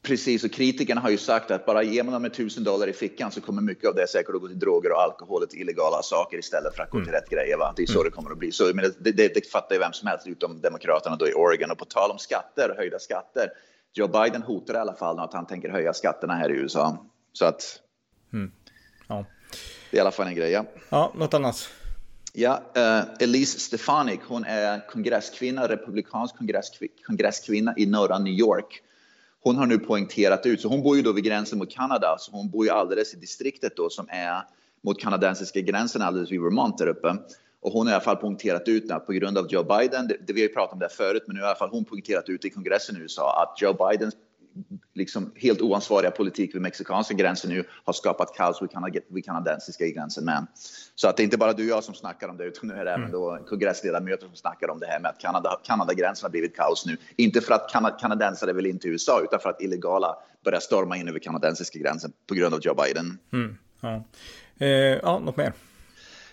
Precis, 0.02 0.44
och 0.44 0.52
kritikerna 0.52 1.00
har 1.00 1.10
ju 1.10 1.16
sagt 1.16 1.50
att 1.50 1.66
bara 1.66 1.82
ger 1.82 2.02
man 2.02 2.12
dem 2.12 2.24
en 2.24 2.30
tusen 2.30 2.64
dollar 2.64 2.86
i 2.86 2.92
fickan 2.92 3.30
så 3.30 3.40
kommer 3.40 3.62
mycket 3.62 3.88
av 3.88 3.94
det 3.94 4.08
säkert 4.08 4.34
att 4.34 4.40
gå 4.40 4.48
till 4.48 4.58
droger 4.58 4.92
och 4.92 5.02
alkohol 5.02 5.42
och 5.42 5.54
illegala 5.54 6.02
saker 6.02 6.38
istället 6.38 6.76
för 6.76 6.82
att 6.82 6.90
gå 6.90 6.98
till 6.98 7.08
mm. 7.08 7.20
rätt 7.20 7.30
grejer. 7.30 7.56
Va? 7.56 7.72
Det 7.76 7.82
är 7.82 7.86
så 7.86 8.00
mm. 8.00 8.04
det 8.04 8.10
kommer 8.10 8.30
att 8.30 8.38
bli. 8.38 8.52
Så, 8.52 8.70
men 8.74 8.92
det, 8.98 9.12
det, 9.12 9.34
det 9.34 9.46
fattar 9.46 9.74
ju 9.74 9.78
vem 9.78 9.92
som 9.92 10.08
helst 10.08 10.26
utom 10.26 10.60
Demokraterna 10.60 11.16
då 11.16 11.28
i 11.28 11.32
Oregon. 11.32 11.70
Och 11.70 11.78
på 11.78 11.84
tal 11.84 12.10
om 12.10 12.18
skatter, 12.18 12.74
höjda 12.76 12.98
skatter. 12.98 13.50
Joe 13.94 14.08
Biden 14.08 14.42
hotar 14.42 14.74
i 14.74 14.76
alla 14.76 14.94
fall 14.94 15.18
att 15.18 15.34
han 15.34 15.46
tänker 15.46 15.68
höja 15.68 15.92
skatterna 15.92 16.34
här 16.34 16.50
i 16.50 16.54
USA. 16.54 17.06
Så 17.32 17.44
att 17.44 17.80
mm. 18.32 18.52
Ja. 19.08 19.24
Det 19.90 19.96
är 19.96 19.98
i 19.98 20.00
alla 20.00 20.10
fall 20.10 20.26
en 20.26 20.34
grej, 20.34 20.50
ja. 20.50 20.64
Ja, 20.88 21.12
något 21.16 21.34
annat? 21.34 21.68
Ja, 22.32 22.62
uh, 22.76 23.22
Elise 23.22 23.60
Stefanik, 23.60 24.20
hon 24.28 24.44
är 24.44 24.88
kongresskvinna, 24.88 25.68
republikansk 25.68 26.34
kongresskvinna 27.06 27.74
i 27.76 27.86
norra 27.86 28.18
New 28.18 28.32
York. 28.32 28.82
Hon 29.42 29.56
har 29.56 29.66
nu 29.66 29.78
poängterat 29.78 30.46
ut, 30.46 30.60
så 30.60 30.68
hon 30.68 30.82
bor 30.82 30.96
ju 30.96 31.02
då 31.02 31.12
vid 31.12 31.24
gränsen 31.24 31.58
mot 31.58 31.70
Kanada, 31.70 32.16
så 32.18 32.32
hon 32.32 32.50
bor 32.50 32.64
ju 32.64 32.70
alldeles 32.70 33.14
i 33.14 33.16
distriktet 33.16 33.76
då 33.76 33.90
som 33.90 34.06
är 34.08 34.42
mot 34.84 35.00
kanadensiska 35.00 35.60
gränsen 35.60 36.02
alldeles 36.02 36.32
vid 36.32 36.40
Vermont 36.40 36.78
där 36.78 36.86
uppe. 36.86 37.16
Och 37.60 37.72
hon 37.72 37.86
har 37.86 37.92
i 37.92 37.94
alla 37.94 38.04
fall 38.04 38.16
poängterat 38.16 38.68
ut 38.68 38.90
att 38.90 39.06
på 39.06 39.12
grund 39.12 39.38
av 39.38 39.46
Joe 39.48 39.62
Biden, 39.62 40.08
det, 40.08 40.16
det 40.26 40.32
vi 40.32 40.40
har 40.40 40.48
ju 40.48 40.54
pratat 40.54 40.72
om 40.72 40.78
det 40.78 40.88
förut, 40.88 41.22
men 41.26 41.36
nu 41.36 41.42
har 41.42 41.46
i 41.46 41.50
alla 41.50 41.58
fall 41.58 41.70
hon 41.70 41.84
poängterat 41.84 42.28
ut 42.28 42.44
i 42.44 42.50
kongressen 42.50 42.96
i 42.96 43.00
USA 43.00 43.42
att 43.42 43.62
Joe 43.62 43.72
Bidens 43.72 44.14
liksom 44.94 45.32
helt 45.36 45.60
oansvariga 45.60 46.10
politik 46.10 46.54
vid 46.54 46.62
mexikanska 46.62 47.14
gränsen 47.14 47.50
nu 47.50 47.64
har 47.84 47.92
skapat 47.92 48.36
kaos 48.36 48.62
vid, 49.08 49.24
kanadensiska 49.24 49.86
gränsen 49.86 50.24
med. 50.24 50.46
Så 50.94 51.08
att 51.08 51.16
det 51.16 51.22
är 51.22 51.24
inte 51.24 51.38
bara 51.38 51.52
du 51.52 51.62
och 51.62 51.68
jag 51.68 51.84
som 51.84 51.94
snackar 51.94 52.28
om 52.28 52.36
det, 52.36 52.44
utan 52.44 52.68
nu 52.68 52.74
är 52.74 52.84
det 52.84 52.90
mm. 52.90 53.00
även 53.00 53.12
då 53.12 53.38
kongressledamöter 53.48 54.26
som 54.26 54.36
snackar 54.36 54.70
om 54.70 54.78
det 54.78 54.86
här 54.86 55.00
med 55.00 55.10
att 55.10 55.18
Kanada, 55.18 55.60
Kanadagränsen 55.64 56.24
har 56.24 56.30
blivit 56.30 56.56
kaos 56.56 56.86
nu. 56.86 56.96
Inte 57.16 57.40
för 57.40 57.54
att 57.54 57.70
kanad, 57.70 58.00
kanadensare 58.00 58.52
vill 58.52 58.66
in 58.66 58.78
till 58.78 58.90
USA, 58.90 59.20
utan 59.24 59.40
för 59.40 59.50
att 59.50 59.62
illegala 59.62 60.16
börjar 60.44 60.60
storma 60.60 60.96
in 60.96 61.08
över 61.08 61.18
kanadensiska 61.18 61.78
gränsen 61.78 62.12
på 62.26 62.34
grund 62.34 62.54
av 62.54 62.60
Joe 62.62 62.74
Biden. 62.74 63.18
Mm. 63.32 63.58
Ja. 63.80 64.04
Eh, 64.58 64.68
ja, 65.02 65.18
något 65.18 65.36
mer? 65.36 65.52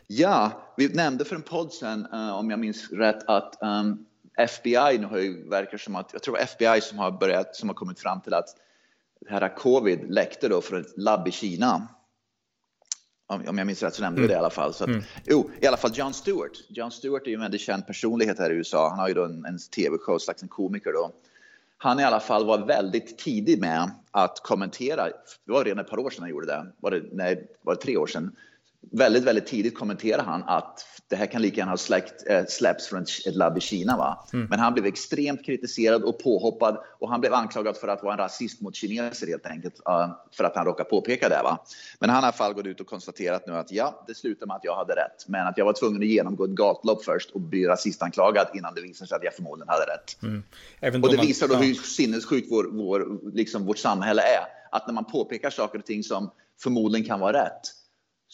Ja, 0.08 0.52
vi 0.78 0.88
nämnde 0.88 1.26
för 1.26 1.36
en 1.36 1.42
podd 1.42 1.74
sen, 1.74 2.08
uh, 2.14 2.36
om 2.36 2.50
jag 2.50 2.60
minns 2.60 2.92
rätt, 2.92 3.24
att 3.28 3.58
um, 3.62 4.06
FBI 4.38 4.98
nu 4.98 5.06
har 5.06 5.18
ju, 5.18 5.50
verkar 5.50 5.78
som 5.78 5.96
att, 5.96 6.10
jag 6.14 6.24
tror 6.24 6.38
FBI 6.40 6.82
som 6.82 6.98
har 6.98 7.12
börjat, 7.12 7.56
som 7.56 7.70
har 7.70 7.74
kommit 7.74 8.00
fram 8.00 8.22
till 8.22 8.34
att 8.34 8.50
det 9.22 9.30
här 9.30 9.56
covid 9.56 10.00
läckte 10.10 10.48
då 10.48 10.62
från 10.62 10.82
ett 10.82 10.98
labb 10.98 11.28
i 11.28 11.32
Kina. 11.32 11.88
Om 13.28 13.58
jag 13.58 13.68
minns 13.68 13.84
rätt 13.84 13.94
så 13.94 14.02
nämnde 14.02 14.22
vi 14.22 14.28
det 14.28 14.34
i 14.34 14.38
alla 14.38 14.50
fall. 14.50 14.74
Så 14.74 14.84
att, 14.84 14.90
mm. 14.90 15.04
Jo, 15.26 15.50
i 15.62 15.68
alla 15.68 15.78
fall 15.78 15.92
John 15.94 16.14
Stewart. 16.14 16.52
John 16.70 16.92
Stewart 16.92 17.24
är 17.26 17.28
ju 17.28 17.34
en 17.34 17.42
väldigt 17.42 17.62
känd 17.62 17.88
personlighet 17.88 18.40
här 18.40 18.52
i 18.52 18.54
USA. 18.54 18.90
Han 18.90 19.00
har 19.00 19.08
ju 19.08 19.14
då 19.14 19.26
en, 19.26 19.46
en 19.46 19.60
tv-show, 19.60 20.18
slags 20.18 20.44
en 20.44 20.48
komiker 20.50 20.94
då. 20.94 21.12
Han 21.78 22.00
i 22.00 22.04
alla 22.04 22.20
fall 22.20 22.46
var 22.46 22.66
väldigt 22.66 23.18
tidig 23.18 23.60
med 23.60 23.92
att 24.12 24.40
kommentera. 24.44 25.04
Det 25.46 25.52
var 25.52 25.64
redan 25.64 25.86
ett 25.86 25.90
par 25.90 26.00
år 26.00 26.10
sedan 26.10 26.22
han 26.22 26.30
gjorde 26.30 26.46
det. 26.48 26.66
Var 26.78 26.92
det, 26.92 27.04
nej, 27.12 27.48
var 27.62 27.76
det 27.76 27.82
tre 27.82 27.98
år 27.98 28.08
sedan? 28.08 28.36
Väldigt, 28.92 29.24
väldigt 29.24 29.48
tidigt 29.48 29.76
kommenterade 29.78 30.24
han 30.24 30.44
att 30.44 30.86
det 31.08 31.16
här 31.16 31.26
kan 31.26 31.42
lika 31.42 31.58
gärna 31.58 31.72
ha 31.72 31.78
släckt, 31.78 32.28
äh, 32.30 32.46
släppts 32.48 32.88
från 32.88 33.02
ett 33.02 33.36
labb 33.36 33.58
i 33.58 33.62
Kina. 33.62 33.98
Va? 33.98 34.28
Mm. 34.34 34.48
Men 34.50 34.60
han 34.60 34.74
blev 34.74 34.86
extremt 34.86 35.46
kritiserad 35.46 36.04
och 36.04 36.20
påhoppad 36.20 36.78
och 37.00 37.10
han 37.10 37.20
blev 37.22 37.34
anklagad 37.34 37.78
för 37.78 37.88
att 37.88 38.04
vara 38.04 38.14
en 38.14 38.20
rasist 38.20 38.62
mot 38.62 38.76
kineser 38.76 39.28
helt 39.28 39.46
enkelt. 39.46 39.76
Uh, 39.90 40.16
för 40.38 40.44
att 40.44 40.56
han 40.56 40.66
råkade 40.66 40.90
påpeka 40.90 41.30
det. 41.30 41.42
Va? 41.44 41.66
Men 42.00 42.10
han 42.10 42.16
har 42.16 42.24
i 42.24 42.26
alla 42.26 42.38
fall 42.38 42.54
gått 42.54 42.66
ut 42.66 42.80
och 42.80 42.88
konstaterat 42.88 43.48
nu 43.48 43.54
att 43.54 43.72
ja, 43.72 44.04
det 44.08 44.16
slutade 44.16 44.48
med 44.48 44.56
att 44.56 44.64
jag 44.64 44.76
hade 44.76 44.94
rätt. 44.94 45.28
Men 45.28 45.48
att 45.48 45.58
jag 45.58 45.66
var 45.66 45.74
tvungen 45.74 46.02
att 46.02 46.08
genomgå 46.08 46.44
ett 46.46 46.52
gatlopp 46.52 47.04
först 47.04 47.32
och 47.32 47.42
bli 47.42 47.66
rasistanklagad 47.66 48.48
innan 48.54 48.76
det 48.76 48.82
visade 48.82 49.08
sig 49.08 49.16
att 49.16 49.24
jag 49.24 49.34
förmodligen 49.34 49.70
hade 49.70 49.84
rätt. 49.84 50.24
Mm. 50.24 51.04
och 51.04 51.10
det 51.10 51.18
visar 51.18 51.48
då 51.48 51.56
hur 51.56 51.74
sinnessjukt 51.74 52.48
vår, 52.52 52.64
vår, 52.72 53.32
liksom 53.34 53.66
vårt 53.66 53.78
samhälle 53.78 54.22
är. 54.22 54.46
Att 54.72 54.88
när 54.88 54.94
man 54.94 55.06
påpekar 55.06 55.50
saker 55.50 55.80
och 55.80 55.86
ting 55.86 56.04
som 56.04 56.32
förmodligen 56.64 57.08
kan 57.08 57.20
vara 57.20 57.46
rätt 57.46 57.85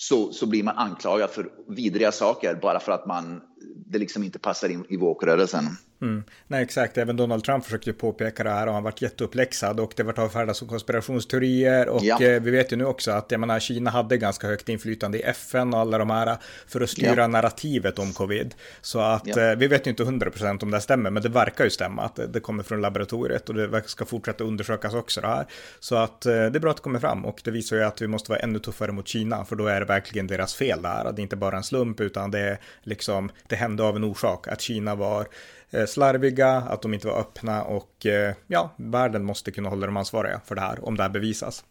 så, 0.02 0.34
så 0.34 0.46
blir 0.46 0.64
man 0.64 0.78
anklagad 0.78 1.30
för 1.30 1.50
vidriga 1.68 2.12
saker 2.12 2.56
bara 2.56 2.80
för 2.80 2.92
att 2.92 3.06
man, 3.06 3.42
det 3.86 3.98
liksom 3.98 4.24
inte 4.24 4.40
passar 4.40 4.70
in 4.70 4.86
i 4.90 4.98
woke-rörelsen. 4.98 5.66
Mm. 6.02 6.24
Nej, 6.48 6.64
exakt. 6.64 6.98
Även 6.98 7.18
Donald 7.18 7.44
Trump 7.44 7.66
försökte 7.66 7.94
påpeka 7.94 8.44
det 8.44 8.50
här 8.50 8.68
och 8.68 8.74
han 8.74 8.84
varit 8.84 9.02
jätteuppläxad 9.02 9.80
och 9.80 9.94
det 9.96 10.04
var 10.04 10.20
avfärdat 10.20 10.58
som 10.58 10.68
konspirationsteorier 10.68 11.90
och 11.90 12.04
ja. 12.04 12.22
eh, 12.22 12.42
vi 12.42 12.52
vet 12.52 12.72
ju 12.72 12.76
nu 12.76 12.86
också 12.86 13.12
att 13.12 13.32
jag 13.32 13.40
menar, 13.40 13.60
Kina 13.60 13.92
hade 13.92 14.18
ganska 14.18 14.48
högt 14.48 14.70
inflytande 14.70 15.18
i 15.18 15.22
FN 15.22 15.74
och 15.74 15.80
alla 15.80 15.98
de 15.98 16.10
här 16.10 16.38
för 16.68 16.82
att 16.82 16.90
styra 16.90 17.22
ja. 17.22 17.28
narrativet 17.28 18.00
om 18.00 18.14
covid. 18.14 18.56
Så 18.82 19.00
att 19.00 19.28
ja. 19.28 19.42
eh, 19.42 19.56
vi 19.58 19.68
vet 19.68 19.88
ju 19.88 19.90
inte 19.90 20.04
100% 20.04 20.64
om 20.64 20.72
det 20.72 20.82
stämmer, 20.82 21.10
men 21.10 21.24
det 21.24 21.30
verkar 21.30 21.64
ju 21.64 21.70
stämma 21.70 22.02
att 22.02 22.20
det 22.34 22.40
kommer 22.40 22.64
från 22.64 22.82
laboratoriet 22.82 23.50
och 23.50 23.56
det 23.56 23.84
ska 23.86 24.06
fortsätta 24.06 24.44
undersökas 24.44 24.94
också 24.94 25.22
det 25.22 25.28
här. 25.28 25.46
Så 25.80 25.96
att 25.96 26.26
eh, 26.26 26.32
det 26.32 26.38
är 26.38 26.60
bra 26.60 26.72
att 26.72 26.78
det 26.78 26.84
kommer 26.84 27.00
fram 27.00 27.26
och 27.26 27.42
det 27.44 27.52
visar 27.52 27.76
ju 27.76 27.84
att 27.84 28.02
vi 28.02 28.08
måste 28.08 28.32
vara 28.32 28.40
ännu 28.40 28.60
tuffare 28.60 28.92
mot 28.92 29.08
Kina 29.08 29.46
för 29.46 29.56
då 29.56 29.68
är 29.68 29.80
det 29.80 29.86
verkligen 29.86 30.28
deras 30.28 30.56
fel 30.56 30.82
där. 30.82 31.04
Det 31.04 31.22
är 31.22 31.24
inte 31.24 31.36
bara 31.36 31.58
en 31.58 31.64
slump 31.64 32.00
utan 32.00 32.32
det 32.32 32.40
är 32.40 32.60
liksom, 32.84 33.32
det 33.48 33.56
hände 33.56 33.84
av 33.84 33.96
en 33.96 34.04
orsak 34.04 34.48
att 34.48 34.62
Kina 34.62 34.96
var 34.96 35.28
slarviga, 35.88 36.50
att 36.50 36.82
de 36.82 36.94
inte 36.94 37.08
var 37.08 37.20
öppna 37.20 37.64
och 37.64 38.06
eh, 38.06 38.36
ja, 38.48 38.72
världen 38.78 39.24
måste 39.24 39.52
kunna 39.52 39.70
hålla 39.70 39.86
dem 39.86 39.98
ansvariga 39.98 40.42
för 40.46 40.56
det 40.56 40.62
här 40.62 40.86
om 40.86 40.98
det 40.98 41.04
här 41.04 41.10
bevisas. 41.10 41.64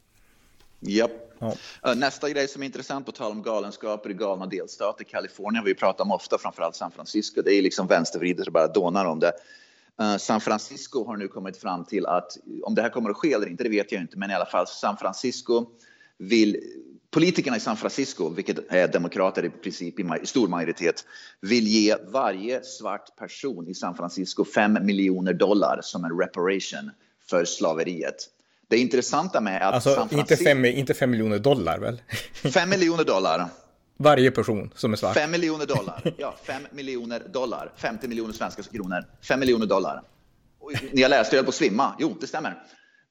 Japp. 0.81 1.11
Ja. 1.39 1.55
Eh, 1.85 1.95
nästa 1.95 2.31
grej 2.31 2.49
som 2.49 2.63
är 2.63 2.67
intressant 2.67 3.07
på 3.07 3.13
tal 3.13 3.33
om 3.33 3.43
galenskaper 3.43 4.11
i 4.11 4.15
galna 4.15 4.47
delstater, 4.47 5.05
Kalifornien, 5.05 5.65
vi 5.65 5.75
pratar 5.75 6.05
om 6.05 6.13
ofta, 6.13 6.39
framförallt 6.39 6.77
San 6.77 6.91
Francisco, 6.91 7.43
det 7.43 7.55
är 7.55 7.63
liksom 7.63 7.87
vänstervridet 7.87 8.47
och 8.47 8.53
bara 8.53 8.69
dånar 8.69 9.05
om 9.05 9.21
det. 9.21 9.33
San 10.19 10.41
Francisco 10.41 11.05
har 11.07 11.17
nu 11.17 11.29
kommit 11.29 11.57
fram 11.57 11.85
till 11.85 12.07
att, 12.07 12.37
om 12.63 12.75
det 12.75 12.83
här 12.83 12.89
kommer 12.89 13.11
att 13.11 13.17
ske 13.17 13.33
eller 13.33 13.49
inte, 13.49 13.63
det 13.63 13.71
vet 13.71 13.93
jag 13.93 14.01
inte, 14.01 14.19
men 14.19 14.31
i 14.31 14.35
alla 14.35 14.47
fall 14.47 14.67
San 14.67 14.97
Francisco 14.97 15.67
vill 16.19 16.57
Politikerna 17.11 17.57
i 17.57 17.61
San 17.61 17.77
Francisco, 17.77 18.29
vilket 18.29 18.73
är 18.73 18.89
demokrater 18.89 19.45
i 19.45 19.51
princip 19.51 20.01
i 20.01 20.27
stor 20.27 20.49
majoritet, 20.49 21.05
vill 21.41 21.67
ge 21.67 21.97
varje 22.13 22.63
svart 22.63 23.17
person 23.19 23.69
i 23.69 23.75
San 23.75 23.95
Francisco 23.95 24.45
5 24.45 24.79
miljoner 24.87 25.33
dollar 25.33 25.81
som 25.83 26.05
en 26.05 26.19
reparation 26.19 26.91
för 27.31 27.45
slaveriet. 27.45 28.17
Det 28.69 28.79
intressanta 28.79 29.41
med 29.41 29.63
att 29.69 29.75
alltså, 29.75 29.95
San 29.95 30.09
Francisco... 30.09 30.35
Inte 30.35 30.45
fem, 30.45 30.65
inte 30.65 30.95
fem 30.95 31.11
miljoner 31.11 31.39
dollar 31.39 31.79
väl? 31.79 32.03
5 32.53 32.71
miljoner 32.71 33.05
dollar. 33.05 33.49
Varje 33.97 34.31
person 34.31 34.71
som 34.75 34.93
är 34.93 34.97
svart? 34.97 35.15
5 35.15 35.31
miljoner 35.31 35.67
dollar. 35.67 36.15
Ja, 36.19 36.35
5 36.45 36.63
miljoner 36.71 37.23
dollar. 37.33 37.73
50 37.77 38.09
miljoner 38.09 38.33
svenska 38.33 38.63
kronor. 38.63 39.05
5 39.23 39.41
miljoner 39.41 39.67
dollar. 39.67 40.03
Ni 40.93 41.03
har 41.03 41.09
läst, 41.09 41.33
jag 41.33 41.47
på 41.47 41.53
svimma. 41.53 41.95
Jo, 41.99 42.17
det 42.21 42.27
stämmer. 42.27 42.63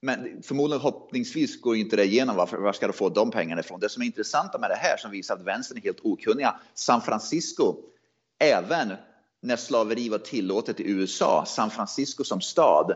Men 0.01 0.43
förmodligen 0.43 0.81
hoppningsvis 0.81 1.61
går 1.61 1.75
inte 1.75 1.95
det 1.95 2.05
igenom. 2.05 2.35
Varför, 2.35 2.57
var 2.57 2.73
ska 2.73 2.87
du 2.87 2.93
få 2.93 3.09
de 3.09 3.31
pengarna 3.31 3.61
ifrån? 3.61 3.79
Det 3.79 3.89
som 3.89 4.01
är 4.01 4.05
intressant 4.05 4.59
med 4.59 4.69
det 4.69 4.75
här 4.75 4.97
som 4.97 5.11
visar 5.11 5.35
att 5.35 5.41
vänstern 5.41 5.77
är 5.77 5.81
helt 5.81 5.99
okunniga. 6.03 6.59
San 6.73 7.01
Francisco, 7.01 7.75
även 8.39 8.93
när 9.41 9.55
slaveri 9.55 10.09
var 10.09 10.17
tillåtet 10.17 10.79
i 10.79 10.91
USA, 10.91 11.45
San 11.47 11.69
Francisco 11.69 12.23
som 12.23 12.41
stad 12.41 12.95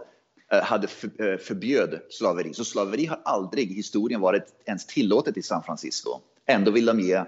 eh, 0.52 0.62
hade 0.64 0.88
för, 0.88 1.32
eh, 1.32 1.38
förbjöd 1.38 2.02
slaveri. 2.10 2.54
Så 2.54 2.66
slaveri 2.66 3.06
har 3.06 3.22
aldrig 3.26 3.72
i 3.72 3.74
historien 3.74 4.22
varit 4.22 4.46
ens 4.66 4.86
tillåtet 4.86 5.38
i 5.38 5.42
San 5.42 5.64
Francisco. 5.64 6.20
Ändå 6.46 6.72
vill 6.72 6.86
de 6.86 7.00
ge 7.00 7.24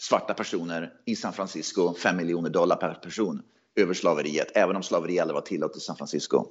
svarta 0.00 0.34
personer 0.34 0.92
i 1.04 1.16
San 1.16 1.32
Francisco 1.32 1.94
5 1.94 2.16
miljoner 2.16 2.50
dollar 2.50 2.76
per 2.76 2.94
person 2.94 3.42
över 3.76 3.94
slaveriet, 3.94 4.48
även 4.54 4.76
om 4.76 4.82
slaveri 4.82 5.20
aldrig 5.20 5.34
var 5.34 5.40
tillåtet 5.40 5.76
i 5.76 5.80
San 5.80 5.96
Francisco. 5.96 6.46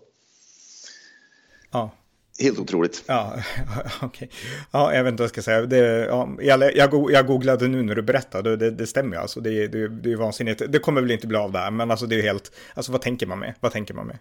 Ja, 1.71 1.91
Helt 2.39 2.59
otroligt. 2.59 3.03
Ja, 3.07 3.33
okej. 4.01 4.07
Okay. 4.07 4.27
Ja, 4.71 4.93
jag 4.93 5.03
vet 5.03 5.11
inte 5.11 5.21
vad 5.21 5.25
jag 5.25 5.29
ska 5.29 5.41
säga. 5.41 5.61
Det, 5.61 6.05
ja, 6.05 6.29
jag, 6.39 6.75
jag, 7.11 7.27
googlade 7.27 7.67
nu 7.67 7.83
när 7.83 7.95
du 7.95 8.01
berättade, 8.01 8.55
det, 8.55 8.71
det 8.71 8.87
stämmer 8.87 9.15
ju 9.15 9.21
alltså. 9.21 9.39
Det, 9.39 9.67
det, 9.67 9.87
det 9.87 10.11
är 10.11 10.15
vansinnigt. 10.15 10.61
Det 10.69 10.79
kommer 10.79 11.01
väl 11.01 11.11
inte 11.11 11.27
bli 11.27 11.37
av 11.37 11.51
där, 11.51 11.71
men 11.71 11.91
alltså 11.91 12.05
det 12.05 12.15
är 12.15 12.21
helt, 12.21 12.51
alltså 12.73 12.91
vad 12.91 13.01
tänker 13.01 13.27
man 13.27 13.39
med? 13.39 13.53
Vad 13.59 13.71
tänker 13.71 13.93
man 13.93 14.07
med? 14.07 14.17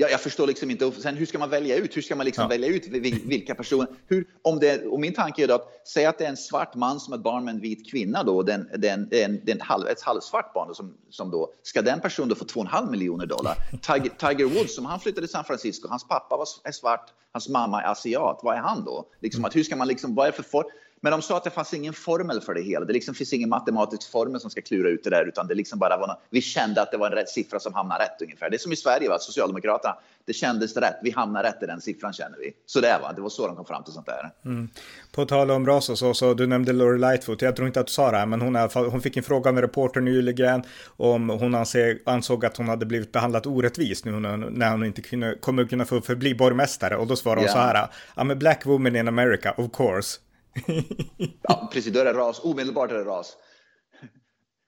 Ja, 0.00 0.08
jag 0.08 0.20
förstår 0.20 0.46
liksom 0.46 0.70
inte. 0.70 0.92
Sen 0.92 1.16
hur 1.16 1.26
ska 1.26 1.38
man 1.38 1.50
välja 1.50 1.76
ut? 1.76 1.96
Hur 1.96 2.02
ska 2.02 2.16
man 2.16 2.26
liksom 2.26 2.42
ja. 2.42 2.48
välja 2.48 2.68
ut 2.68 2.86
vilka 3.24 3.54
personer? 3.54 3.86
Hur, 4.06 4.26
om 4.42 4.58
det, 4.60 4.86
och 4.86 5.00
min 5.00 5.14
tanke 5.14 5.42
är 5.42 5.48
då 5.48 5.54
att 5.54 5.88
säga 5.88 6.08
att 6.08 6.18
det 6.18 6.24
är 6.24 6.28
en 6.28 6.36
svart 6.36 6.74
man 6.74 7.00
som 7.00 7.12
är 7.12 7.16
ett 7.16 7.22
barn 7.22 7.44
med 7.44 7.54
en 7.54 7.60
vit 7.60 7.90
kvinna 7.90 8.22
då, 8.22 8.42
den, 8.42 8.68
den, 8.78 9.08
den, 9.08 9.40
den 9.44 9.60
halv, 9.60 9.86
ett 9.86 10.02
halvsvart 10.02 10.54
barn 10.54 10.68
då, 10.68 10.74
som, 10.74 10.94
som 11.10 11.30
då, 11.30 11.52
ska 11.62 11.82
den 11.82 12.00
personen 12.00 12.28
då 12.28 12.34
få 12.34 12.44
2,5 12.44 12.90
miljoner 12.90 13.26
dollar? 13.26 13.56
Tiger, 13.82 14.10
Tiger 14.18 14.44
Woods, 14.44 14.74
som 14.74 14.86
han 14.86 15.00
flyttade 15.00 15.26
till 15.26 15.32
San 15.32 15.44
Francisco, 15.44 15.88
hans 15.88 16.08
pappa 16.08 16.36
var, 16.36 16.46
är 16.64 16.72
svart, 16.72 17.12
hans 17.32 17.48
mamma 17.48 17.82
är 17.82 17.86
asiat. 17.86 18.40
Vad 18.42 18.56
är 18.56 18.60
han 18.60 18.84
då? 18.84 19.04
Liksom, 19.20 19.44
att 19.44 19.56
hur 19.56 19.62
ska 19.62 19.76
man 19.76 19.88
liksom, 19.88 20.14
vad 20.14 20.28
är 20.28 20.32
för 20.32 20.42
for, 20.42 20.64
men 21.00 21.12
de 21.12 21.22
sa 21.22 21.36
att 21.36 21.44
det 21.44 21.50
fanns 21.50 21.74
ingen 21.74 21.92
formel 21.92 22.40
för 22.40 22.54
det 22.54 22.62
hela. 22.62 22.84
Det 22.84 22.92
liksom 22.92 23.14
finns 23.14 23.32
ingen 23.32 23.48
matematisk 23.48 24.10
formel 24.10 24.40
som 24.40 24.50
ska 24.50 24.62
klura 24.62 24.88
ut 24.88 25.04
det 25.04 25.10
där, 25.10 25.24
utan 25.24 25.46
det 25.46 25.54
liksom 25.54 25.78
bara 25.78 25.96
var 25.96 26.06
något, 26.06 26.22
vi 26.30 26.42
kände 26.42 26.82
att 26.82 26.90
det 26.90 26.96
var 26.96 27.06
en 27.06 27.12
rätt 27.12 27.28
siffra 27.28 27.60
som 27.60 27.74
hamnade 27.74 28.04
rätt 28.04 28.22
ungefär. 28.22 28.50
Det 28.50 28.56
är 28.56 28.58
som 28.58 28.72
i 28.72 28.76
Sverige, 28.76 29.08
va? 29.08 29.18
Socialdemokraterna. 29.18 29.96
Det 30.24 30.32
kändes 30.32 30.76
rätt. 30.76 30.96
Vi 31.02 31.10
hamnar 31.10 31.42
rätt 31.42 31.62
i 31.62 31.66
den 31.66 31.80
siffran 31.80 32.12
känner 32.12 32.38
vi. 32.38 32.52
Så 32.66 32.80
det 32.80 32.98
var, 33.02 33.12
det 33.12 33.20
var 33.20 33.28
så 33.28 33.46
de 33.46 33.56
kom 33.56 33.64
fram 33.64 33.84
till 33.84 33.92
sånt 33.92 34.06
där. 34.06 34.30
Mm. 34.44 34.68
På 35.12 35.26
tal 35.26 35.50
om 35.50 35.66
ras 35.66 35.88
och 35.88 35.98
så, 35.98 36.14
så 36.14 36.34
du 36.34 36.46
nämnde 36.46 36.72
Lori 36.72 36.98
Lightfoot. 36.98 37.42
Jag 37.42 37.56
tror 37.56 37.68
inte 37.68 37.80
att 37.80 37.86
du 37.86 37.92
sa 37.92 38.10
det 38.10 38.16
här, 38.16 38.26
men 38.26 38.40
hon, 38.40 38.54
hon 38.90 39.02
fick 39.02 39.16
en 39.16 39.22
fråga 39.22 39.50
av 39.50 39.56
en 39.56 39.62
reporter 39.62 40.00
nyligen 40.00 40.62
om 40.96 41.28
hon 41.28 41.54
anser, 41.54 41.98
ansåg 42.06 42.44
att 42.44 42.56
hon 42.56 42.68
hade 42.68 42.86
blivit 42.86 43.12
behandlat 43.12 43.46
orättvist 43.46 44.04
nu 44.04 44.10
när 44.10 44.70
hon 44.70 44.84
inte 44.84 45.02
kunde, 45.02 45.34
kommer 45.40 45.64
kunna 45.64 45.84
få 45.84 46.00
förbli 46.00 46.34
borgmästare. 46.34 46.96
Och 46.96 47.06
då 47.06 47.16
svarade 47.16 47.40
hon 47.40 47.44
yeah. 47.44 47.72
så 47.72 47.78
här. 47.78 47.88
I'm 48.14 48.32
a 48.32 48.34
black 48.34 48.66
woman 48.66 48.96
in 48.96 49.08
America, 49.08 49.54
of 49.56 49.72
course 49.72 50.18
ja, 51.42 51.68
precis. 51.72 51.92
Då 51.92 52.00
är 52.00 52.04
det 52.04 52.12
ras. 52.12 52.40
Omedelbart 52.44 52.90
är 52.90 52.94
det 52.94 53.04
ras. 53.04 53.36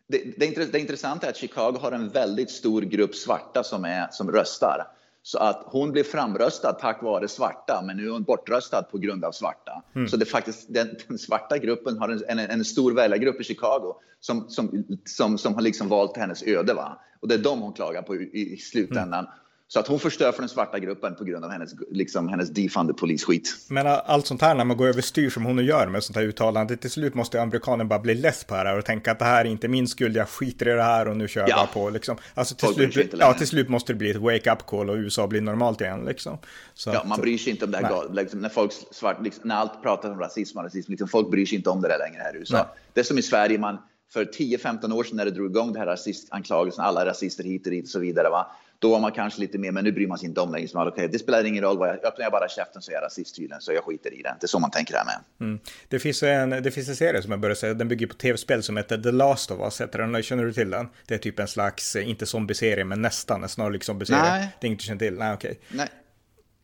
Det, 0.09 0.39
det, 0.39 0.73
det 0.73 0.79
intressanta 0.79 1.27
är 1.27 1.31
att 1.31 1.37
Chicago 1.37 1.79
har 1.81 1.93
en 1.93 2.09
väldigt 2.09 2.51
stor 2.51 2.83
grupp 2.83 3.15
svarta 3.15 3.65
som, 3.65 3.85
är, 3.85 4.09
som 4.11 4.33
röstar. 4.33 4.87
Så 5.23 5.39
att 5.39 5.63
hon 5.67 5.93
blev 5.93 6.05
framröstad 6.05 6.73
tack 6.73 7.03
vare 7.03 7.29
svarta, 7.29 7.83
men 7.87 7.97
nu 7.97 8.07
är 8.07 8.11
hon 8.11 8.23
bortröstad 8.23 8.83
på 8.83 8.99
grund 8.99 9.25
av 9.25 9.33
svarta. 9.33 9.83
Mm. 9.95 10.09
Så 10.09 10.17
det 10.17 10.25
faktiskt, 10.25 10.75
den, 10.75 10.89
den, 11.09 11.19
svarta 11.19 11.59
gruppen 11.59 11.99
har 11.99 12.09
en, 12.09 12.39
en, 12.39 12.39
en 12.39 12.65
stor 12.65 12.93
väljargrupp 12.93 13.41
i 13.41 13.45
Chicago 13.45 13.95
som, 14.21 14.49
som, 14.49 14.87
som, 15.05 15.39
som 15.39 15.55
har 15.55 15.63
liksom 15.63 15.89
valt 15.89 16.17
hennes 16.17 16.43
öde. 16.43 16.75
Va? 16.75 17.01
Och 17.21 17.29
det 17.29 17.35
är 17.35 17.39
dem 17.39 17.61
hon 17.61 17.73
klagar 17.73 18.03
på 18.03 18.17
i, 18.17 18.53
i 18.55 18.57
slutändan. 18.57 19.25
Mm. 19.25 19.37
Så 19.73 19.81
att 19.81 19.89
hon 19.89 19.99
förstör 19.99 20.33
för 20.33 20.43
den 20.43 20.49
svarta 20.49 20.79
gruppen 20.79 21.15
på 21.15 21.25
grund 21.25 21.45
av 21.45 21.51
hennes, 21.51 21.75
liksom, 21.91 22.29
hennes 22.29 22.51
defunded 22.51 22.97
polisskit. 22.97 23.57
Men 23.69 23.87
allt 23.87 24.27
sånt 24.27 24.43
här 24.43 24.55
när 24.55 24.65
man 24.65 24.77
går 24.77 24.87
överstyr 24.87 25.31
som 25.31 25.45
hon 25.45 25.57
nu 25.57 25.63
gör 25.63 25.87
med 25.87 26.05
sånt 26.05 26.17
här 26.17 26.23
uttalande, 26.23 26.77
till 26.77 26.91
slut 26.91 27.15
måste 27.15 27.43
amerikanen 27.43 27.89
bara 27.89 27.99
bli 27.99 28.15
less 28.15 28.45
på 28.45 28.55
det 28.55 28.61
här 28.61 28.79
och 28.79 28.85
tänka 28.85 29.13
att 29.13 29.19
det 29.19 29.25
här 29.25 29.45
är 29.45 29.49
inte 29.49 29.69
min 29.69 29.89
skuld, 29.89 30.17
jag 30.17 30.29
skiter 30.29 30.69
i 30.69 30.73
det 30.73 30.83
här 30.83 31.09
och 31.09 31.17
nu 31.17 31.29
kör 31.29 31.41
jag 31.41 31.51
ja. 31.51 31.57
bara 31.57 31.67
på 31.67 31.91
liksom. 31.91 32.17
Alltså 32.35 32.55
till 32.55 32.93
slut, 32.93 33.15
ja, 33.19 33.35
till 33.35 33.47
slut 33.47 33.69
måste 33.69 33.93
det 33.93 33.97
bli 33.97 34.11
ett 34.11 34.17
wake-up 34.17 34.67
call 34.67 34.91
och 34.91 34.97
USA 34.97 35.27
blir 35.27 35.41
normalt 35.41 35.81
igen 35.81 36.05
liksom. 36.05 36.39
Så 36.75 36.91
ja, 36.91 37.05
man 37.07 37.21
bryr 37.21 37.39
sig 37.39 37.51
inte 37.51 37.65
om 37.65 37.71
det 37.71 37.79
här, 37.79 38.15
liksom, 38.15 38.41
när 38.41 38.49
folk 38.49 38.73
svart, 38.91 39.23
liksom, 39.23 39.49
när 39.49 39.55
allt 39.55 39.83
pratar 39.83 40.11
om 40.11 40.19
rasism 40.19 40.59
och 40.59 40.65
rasism, 40.65 40.91
liksom, 40.91 41.09
folk 41.09 41.31
bryr 41.31 41.47
sig 41.47 41.57
inte 41.59 41.71
om 41.71 41.83
det 41.83 41.89
där 41.89 41.99
längre 41.99 42.23
här 42.23 42.37
i 42.37 42.39
USA. 42.39 42.57
Nej. 42.57 42.67
Det 42.93 43.01
är 43.01 43.05
som 43.05 43.19
i 43.19 43.23
Sverige, 43.23 43.59
man, 43.59 43.79
för 44.13 44.25
10-15 44.25 44.93
år 44.93 45.05
sedan 45.05 45.17
när 45.17 45.25
det 45.25 45.31
drog 45.31 45.51
igång 45.51 45.73
det 45.73 45.79
här 45.79 45.87
rasistanklagelsen, 45.87 46.85
alla 46.85 47.07
rasister 47.07 47.45
hit 47.45 47.67
och 47.67 47.71
dit 47.71 47.85
och 47.85 47.91
så 47.91 47.99
vidare. 47.99 48.29
Va? 48.31 48.47
Då 48.83 48.91
var 48.91 49.01
man 49.01 49.13
kanske 49.13 49.41
lite 49.41 49.59
mer, 49.59 49.73
men 49.73 49.85
nu 49.85 49.93
bryr 49.93 50.07
man 50.07 50.19
sig 50.19 50.29
inte 50.29 50.41
om 50.41 50.53
längre. 50.53 50.69
Okej, 50.75 50.89
okay, 50.89 51.07
det 51.07 51.19
spelar 51.19 51.45
ingen 51.45 51.65
roll, 51.65 51.79
vad 51.79 51.89
jag, 51.89 52.05
öppnar 52.05 52.25
jag 52.25 52.33
bara 52.33 52.49
käften 52.49 52.83
så 52.83 52.91
är 52.91 52.95
jag 52.95 53.03
rasist 53.03 53.37
tydligen, 53.37 53.61
så 53.61 53.73
jag 53.73 53.85
skiter 53.85 54.15
i 54.15 54.23
det. 54.23 54.37
Det 54.41 54.47
är 54.47 54.49
så 54.49 54.59
man 54.59 54.71
tänker 54.71 54.95
här 54.95 55.05
med. 55.05 55.49
Mm. 55.49 55.61
Det, 55.89 55.99
finns 55.99 56.23
en, 56.23 56.51
det 56.51 56.71
finns 56.71 56.89
en 56.89 56.97
serie 56.97 57.23
som 57.23 57.31
jag 57.31 57.41
började 57.41 57.61
säga, 57.61 57.75
den 57.75 57.89
bygger 57.89 58.07
på 58.07 58.15
tv-spel 58.15 58.63
som 58.63 58.77
heter 58.77 58.99
The 58.99 59.11
Last 59.11 59.51
of 59.51 59.61
Us, 59.61 59.81
heter 59.81 59.99
den, 59.99 60.23
känner 60.23 60.45
du 60.45 60.53
till 60.53 60.71
den? 60.71 60.89
Det 61.07 61.15
är 61.15 61.19
typ 61.19 61.39
en 61.39 61.49
slags, 61.49 61.97
eh, 61.97 62.09
inte 62.09 62.27
zombie-serie, 62.27 62.85
men 62.85 63.03
nästan 63.03 63.43
en 63.43 63.49
snarlik 63.49 63.85
zombie-serie. 63.85 64.23
Nej. 64.23 64.49
Det 64.61 64.67
är 64.67 64.69
inget 64.69 64.79
du 64.79 64.85
känner 64.85 64.99
till? 64.99 65.15
Nej, 65.15 65.35
okej. 65.35 65.51
Okay. 65.51 65.77
Nej. 65.77 65.89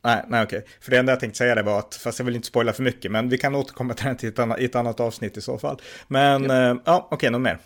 Nej, 0.03 0.25
nej 0.29 0.43
okej. 0.43 0.67
För 0.81 0.91
det 0.91 0.99
enda 0.99 1.13
jag 1.13 1.21
tänkte 1.21 1.39
säga 1.39 1.55
det 1.55 1.63
var 1.63 1.79
att, 1.79 1.95
fast 1.95 2.19
jag 2.19 2.27
vill 2.27 2.37
inte 2.37 2.49
spoila 2.49 2.73
för 2.73 2.83
mycket, 2.83 3.11
men 3.11 3.29
vi 3.29 3.39
kan 3.39 3.55
återkomma 3.55 3.95
till 3.95 4.07
den 4.07 4.17
till 4.17 4.29
ett 4.29 4.39
annat, 4.39 4.59
ett 4.59 4.75
annat 4.75 5.01
avsnitt 5.01 5.37
i 5.37 5.41
så 5.41 5.59
fall. 5.59 5.81
Men, 6.09 6.45
ja, 6.45 6.71
uh, 6.71 6.81
ja 6.85 6.99
okej, 7.11 7.17
okay, 7.17 7.31
något 7.31 7.41
mer? 7.41 7.59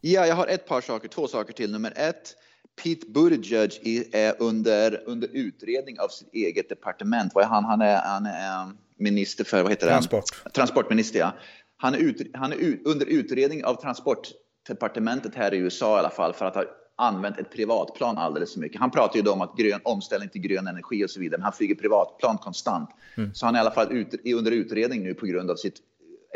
Ja, 0.00 0.26
jag 0.26 0.34
har 0.34 0.46
ett 0.46 0.68
par 0.68 0.80
saker, 0.80 1.08
två 1.08 1.28
saker 1.28 1.52
till. 1.52 1.72
Nummer 1.72 1.92
ett, 1.96 2.34
Pete 2.82 3.06
Buttigieg 3.06 4.10
är 4.12 4.34
under, 4.38 5.02
under 5.06 5.28
utredning 5.32 6.00
av 6.00 6.08
sitt 6.08 6.28
eget 6.32 6.68
departement. 6.68 7.34
Vad 7.34 7.44
är 7.44 7.48
han? 7.48 7.64
Han 7.64 7.80
är, 7.80 8.00
han 8.04 8.26
är 8.26 8.72
minister 8.98 9.44
för, 9.44 9.62
vad 9.62 9.72
heter 9.72 9.86
Transport. 9.86 10.24
det? 10.44 10.50
Transportminister. 10.50 11.18
Ja. 11.18 11.32
Han 11.76 11.94
är, 11.94 11.98
ut, 11.98 12.30
han 12.34 12.52
är 12.52 12.56
ut, 12.56 12.82
under 12.84 13.06
utredning 13.06 13.64
av 13.64 13.74
transportdepartementet 13.74 15.34
här 15.34 15.54
i 15.54 15.56
USA 15.56 15.96
i 15.96 15.98
alla 15.98 16.10
fall 16.10 16.32
för 16.32 16.44
att 16.44 16.54
ha 16.54 16.64
använt 16.96 17.38
ett 17.38 17.50
privatplan 17.50 18.18
alldeles 18.18 18.52
för 18.52 18.60
mycket. 18.60 18.80
Han 18.80 18.90
pratar 18.90 19.20
ju 19.20 19.28
om 19.28 19.40
att 19.40 19.56
grön 19.56 19.80
omställning 19.84 20.28
till 20.28 20.40
grön 20.40 20.66
energi 20.66 21.04
och 21.04 21.10
så 21.10 21.20
vidare, 21.20 21.38
men 21.38 21.44
han 21.44 21.52
flyger 21.52 21.74
privatplan 21.74 22.38
konstant. 22.38 22.90
Mm. 23.16 23.34
Så 23.34 23.46
han 23.46 23.54
är 23.54 23.58
i 23.58 23.60
alla 23.60 23.70
fall 23.70 23.92
ut, 23.92 24.34
under 24.34 24.50
utredning 24.50 25.02
nu 25.02 25.14
på 25.14 25.26
grund 25.26 25.50
av 25.50 25.56
sitt 25.56 25.76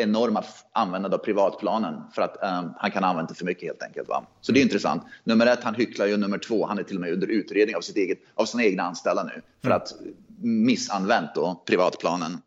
enorma 0.00 0.44
användande 0.72 1.16
av 1.16 1.18
privatplanen 1.18 2.02
för 2.14 2.22
att 2.22 2.36
um, 2.42 2.72
han 2.76 2.90
kan 2.90 3.04
använda 3.04 3.28
det 3.28 3.34
för 3.34 3.44
mycket 3.44 3.64
helt 3.64 3.82
enkelt. 3.82 4.08
Va? 4.08 4.26
Så 4.40 4.52
det 4.52 4.60
är 4.60 4.62
intressant. 4.62 5.02
Nummer 5.24 5.46
ett, 5.46 5.62
han 5.62 5.74
hycklar 5.74 6.06
ju. 6.06 6.16
Nummer 6.16 6.38
två, 6.38 6.66
han 6.66 6.78
är 6.78 6.82
till 6.82 6.96
och 6.96 7.00
med 7.00 7.12
under 7.12 7.26
utredning 7.26 7.76
av, 7.76 7.80
sitt 7.80 7.96
eget, 7.96 8.18
av 8.34 8.44
sina 8.44 8.64
egna 8.64 8.82
anställda 8.82 9.24
nu 9.24 9.42
för 9.62 9.70
mm. 9.70 9.76
att 9.76 9.92
missanvänt 10.42 11.34
då 11.34 11.62
privatplanen. 11.66 12.38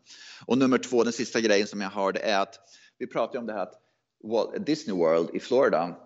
Och 0.46 0.58
nummer 0.58 0.78
två, 0.78 1.04
den 1.04 1.12
sista 1.12 1.40
grejen 1.40 1.66
som 1.66 1.80
jag 1.80 1.90
har, 1.90 2.12
det 2.12 2.20
är 2.20 2.40
att 2.40 2.60
vi 2.98 3.06
pratar 3.06 3.38
om 3.38 3.46
det 3.46 3.52
här 3.52 3.62
att 3.62 4.66
Disney 4.66 4.96
World 4.96 5.28
i 5.32 5.40
Florida 5.40 5.96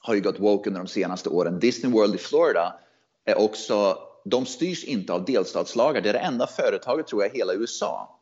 har 0.00 0.14
ju 0.14 0.20
gått 0.20 0.40
woke 0.40 0.70
under 0.70 0.80
de 0.80 0.88
senaste 0.88 1.28
åren. 1.28 1.58
Disney 1.58 1.92
World 1.92 2.14
i 2.14 2.18
Florida 2.18 2.80
är 3.24 3.38
också, 3.38 3.98
de 4.24 4.46
styrs 4.46 4.84
inte 4.84 5.12
av 5.12 5.24
delstatslagar. 5.24 6.00
Det 6.00 6.08
är 6.08 6.12
det 6.12 6.18
enda 6.18 6.46
företaget 6.46 7.06
tror 7.06 7.22
jag 7.22 7.34
i 7.34 7.38
hela 7.38 7.54
USA 7.54 8.17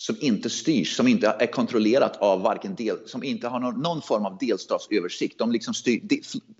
som 0.00 0.16
inte 0.20 0.50
styrs, 0.50 0.96
som 0.96 1.08
inte 1.08 1.36
är 1.38 1.46
kontrollerat 1.46 2.16
av 2.16 2.42
varken 2.42 2.74
del, 2.74 2.96
som 3.06 3.24
inte 3.24 3.48
har 3.48 3.60
någon, 3.60 3.82
någon 3.82 4.02
form 4.02 4.26
av 4.26 4.38
delstatsöversikt. 4.38 5.38
De 5.38 5.52
liksom 5.52 5.74
styr, 5.74 6.00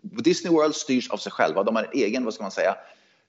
Disney 0.03 0.53
World 0.53 0.75
styrs 0.75 1.11
av 1.11 1.17
sig 1.17 1.33
själva. 1.33 1.63
De 1.63 1.77
har 1.77 1.83
en 1.83 1.91
egen, 1.93 2.25
vad 2.25 2.35
ska 2.35 2.43
man 2.43 2.51
säga, 2.51 2.77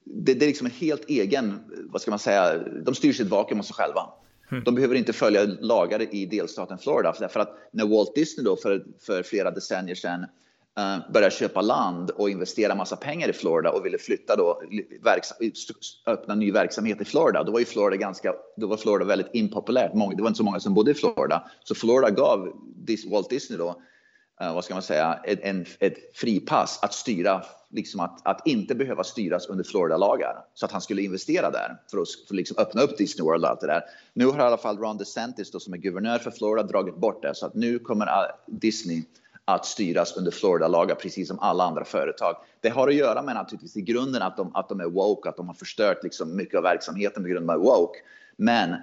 det, 0.03 0.33
det 0.33 0.45
är 0.45 0.47
liksom 0.47 0.67
en 0.67 0.73
helt 0.73 1.09
egen, 1.09 1.59
vad 1.91 2.01
ska 2.01 2.11
man 2.11 2.19
säga, 2.19 2.57
de 2.57 2.95
styr 2.95 3.13
sitt 3.13 3.27
vakuum 3.27 3.59
av 3.59 3.63
sig 3.63 3.73
själva. 3.73 4.09
Mm. 4.51 4.63
De 4.63 4.75
behöver 4.75 4.95
inte 4.95 5.13
följa 5.13 5.43
lagar 5.43 6.15
i 6.15 6.25
delstaten 6.25 6.77
Florida. 6.77 7.13
För 7.13 7.39
att 7.39 7.57
när 7.71 7.85
Walt 7.85 8.15
Disney 8.15 8.43
då 8.43 8.55
för, 8.55 8.85
för 8.99 9.23
flera 9.23 9.51
decennier 9.51 9.95
sedan 9.95 10.25
Eh, 10.77 11.11
började 11.13 11.35
köpa 11.35 11.61
land 11.61 12.09
och 12.09 12.29
investera 12.29 12.75
massa 12.75 12.95
pengar 12.95 13.29
i 13.29 13.33
Florida 13.33 13.71
och 13.71 13.85
ville 13.85 13.97
flytta 13.97 14.35
då, 14.35 14.61
öppna 16.05 16.35
ny 16.35 16.51
verksamhet 16.51 17.01
i 17.01 17.05
Florida. 17.05 17.43
Då 17.43 17.51
var 17.51 17.59
ju 17.59 17.65
Florida 17.65 17.97
ganska, 17.97 18.33
då 18.57 18.67
var 18.67 18.77
Florida 18.77 19.05
väldigt 19.05 19.29
impopulärt. 19.33 19.93
Många, 19.93 20.15
det 20.15 20.21
var 20.21 20.29
inte 20.29 20.37
så 20.37 20.43
många 20.43 20.59
som 20.59 20.73
bodde 20.73 20.91
i 20.91 20.93
Florida. 20.93 21.51
Så 21.63 21.75
Florida 21.75 22.09
gav 22.09 22.53
Walt 23.11 23.29
Disney 23.29 23.57
då, 23.57 23.81
eh, 24.41 24.53
vad 24.53 24.63
ska 24.63 24.73
man 24.73 24.83
säga, 24.83 25.19
ett, 25.23 25.39
en, 25.41 25.65
ett 25.79 25.97
fripass 26.15 26.79
att 26.81 26.93
styra, 26.93 27.43
liksom 27.69 27.99
att, 27.99 28.27
att 28.27 28.47
inte 28.47 28.75
behöva 28.75 29.03
styras 29.03 29.47
under 29.47 29.63
Florida-lagar. 29.63 30.35
Så 30.53 30.65
att 30.65 30.71
han 30.71 30.81
skulle 30.81 31.01
investera 31.01 31.51
där 31.51 31.77
för 31.91 32.01
att, 32.01 32.09
för 32.27 32.33
att 32.33 32.37
liksom 32.37 32.57
öppna 32.57 32.81
upp 32.81 32.97
Disney 32.97 33.25
World 33.25 33.43
och 33.43 33.49
allt 33.49 33.61
det 33.61 33.67
där. 33.67 33.83
Nu 34.13 34.25
har 34.25 34.39
i 34.39 34.41
alla 34.41 34.57
fall 34.57 34.77
Ron 34.77 34.97
DeSantis 34.97 35.51
då, 35.51 35.59
som 35.59 35.73
är 35.73 35.77
guvernör 35.77 36.17
för 36.17 36.31
Florida 36.31 36.67
dragit 36.67 36.97
bort 36.97 37.21
det 37.21 37.35
så 37.35 37.45
att 37.45 37.55
nu 37.55 37.79
kommer 37.79 38.07
Disney 38.47 39.03
att 39.45 39.65
styras 39.65 40.17
under 40.17 40.31
Florida-lagar 40.31 40.95
precis 40.95 41.27
som 41.27 41.39
alla 41.39 41.63
andra 41.63 41.85
företag. 41.85 42.35
Det 42.59 42.69
har 42.69 42.87
att 42.87 42.95
göra 42.95 43.21
med 43.21 43.35
naturligtvis 43.35 43.77
i 43.77 43.81
grunden 43.81 44.21
att 44.21 44.37
de, 44.37 44.55
att 44.55 44.69
de 44.69 44.79
är 44.79 44.85
woke, 44.85 45.29
att 45.29 45.37
de 45.37 45.47
har 45.47 45.55
förstört 45.55 46.03
liksom 46.03 46.35
mycket 46.35 46.57
av 46.57 46.63
verksamheten 46.63 47.23
på 47.23 47.29
grund 47.29 47.51
av 47.51 47.59
woke. 47.59 47.99
Men 48.37 48.75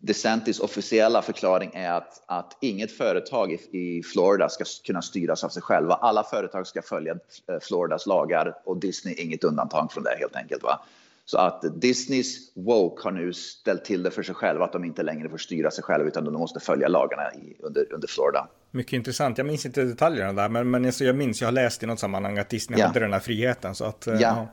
DeSantis 0.00 0.60
officiella 0.60 1.22
förklaring 1.22 1.70
är 1.74 1.92
att, 1.92 2.22
att 2.26 2.58
inget 2.60 2.92
företag 2.92 3.52
i, 3.52 3.78
i 3.78 4.02
Florida 4.02 4.48
ska 4.48 4.64
kunna 4.86 5.02
styras 5.02 5.44
av 5.44 5.48
sig 5.48 5.62
själva. 5.62 5.94
Alla 5.94 6.24
företag 6.24 6.66
ska 6.66 6.82
följa 6.82 7.12
eh, 7.12 7.58
Floridas 7.62 8.06
lagar 8.06 8.54
och 8.64 8.76
Disney 8.80 9.14
är 9.14 9.20
inget 9.20 9.44
undantag 9.44 9.92
från 9.92 10.04
det 10.04 10.16
helt 10.18 10.36
enkelt. 10.36 10.62
Va? 10.62 10.80
Så 11.26 11.38
att 11.38 11.80
Disneys 11.80 12.52
woke 12.54 13.02
har 13.04 13.10
nu 13.10 13.32
ställt 13.32 13.84
till 13.84 14.02
det 14.02 14.10
för 14.10 14.22
sig 14.22 14.34
själva 14.34 14.64
att 14.64 14.72
de 14.72 14.84
inte 14.84 15.02
längre 15.02 15.28
får 15.28 15.38
styra 15.38 15.70
sig 15.70 15.84
själva 15.84 16.08
utan 16.08 16.24
de 16.24 16.34
måste 16.34 16.60
följa 16.60 16.88
lagarna 16.88 17.34
i, 17.34 17.56
under, 17.60 17.92
under 17.92 18.08
Florida. 18.08 18.48
Mycket 18.70 18.92
intressant. 18.92 19.38
Jag 19.38 19.46
minns 19.46 19.66
inte 19.66 19.84
detaljerna 19.84 20.32
där, 20.32 20.48
men, 20.48 20.70
men 20.70 20.84
alltså 20.84 21.04
jag 21.04 21.16
minns, 21.16 21.40
jag 21.40 21.48
har 21.48 21.52
läst 21.52 21.82
i 21.82 21.86
något 21.86 22.00
sammanhang 22.00 22.38
att 22.38 22.48
Disney 22.48 22.80
ja. 22.80 22.86
hade 22.86 23.00
den 23.00 23.12
här 23.12 23.20
friheten. 23.20 23.74
Så 23.74 23.84
att, 23.84 24.06
eh, 24.06 24.14
ja. 24.14 24.20
ja. 24.20 24.48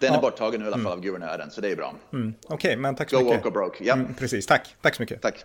Den 0.00 0.10
är 0.10 0.14
ja. 0.14 0.20
borttagen 0.20 0.60
nu 0.60 0.66
i 0.66 0.68
alla 0.68 0.76
fall 0.76 0.86
mm. 0.86 0.92
av 0.92 1.00
guvernören, 1.00 1.50
så 1.50 1.60
det 1.60 1.72
är 1.72 1.76
bra. 1.76 1.94
Mm. 2.12 2.34
Okej, 2.44 2.54
okay, 2.54 2.76
men 2.76 2.94
tack 2.94 3.10
så 3.10 3.16
Go 3.16 3.24
mycket. 3.24 3.42
Go 3.42 3.48
woke 3.48 3.58
or 3.58 3.62
broke. 3.62 3.84
Ja. 3.84 3.94
Mm, 3.94 4.14
precis, 4.14 4.46
tack. 4.46 4.76
Tack 4.82 4.94
så 4.94 5.02
mycket. 5.02 5.22
Tack. 5.22 5.44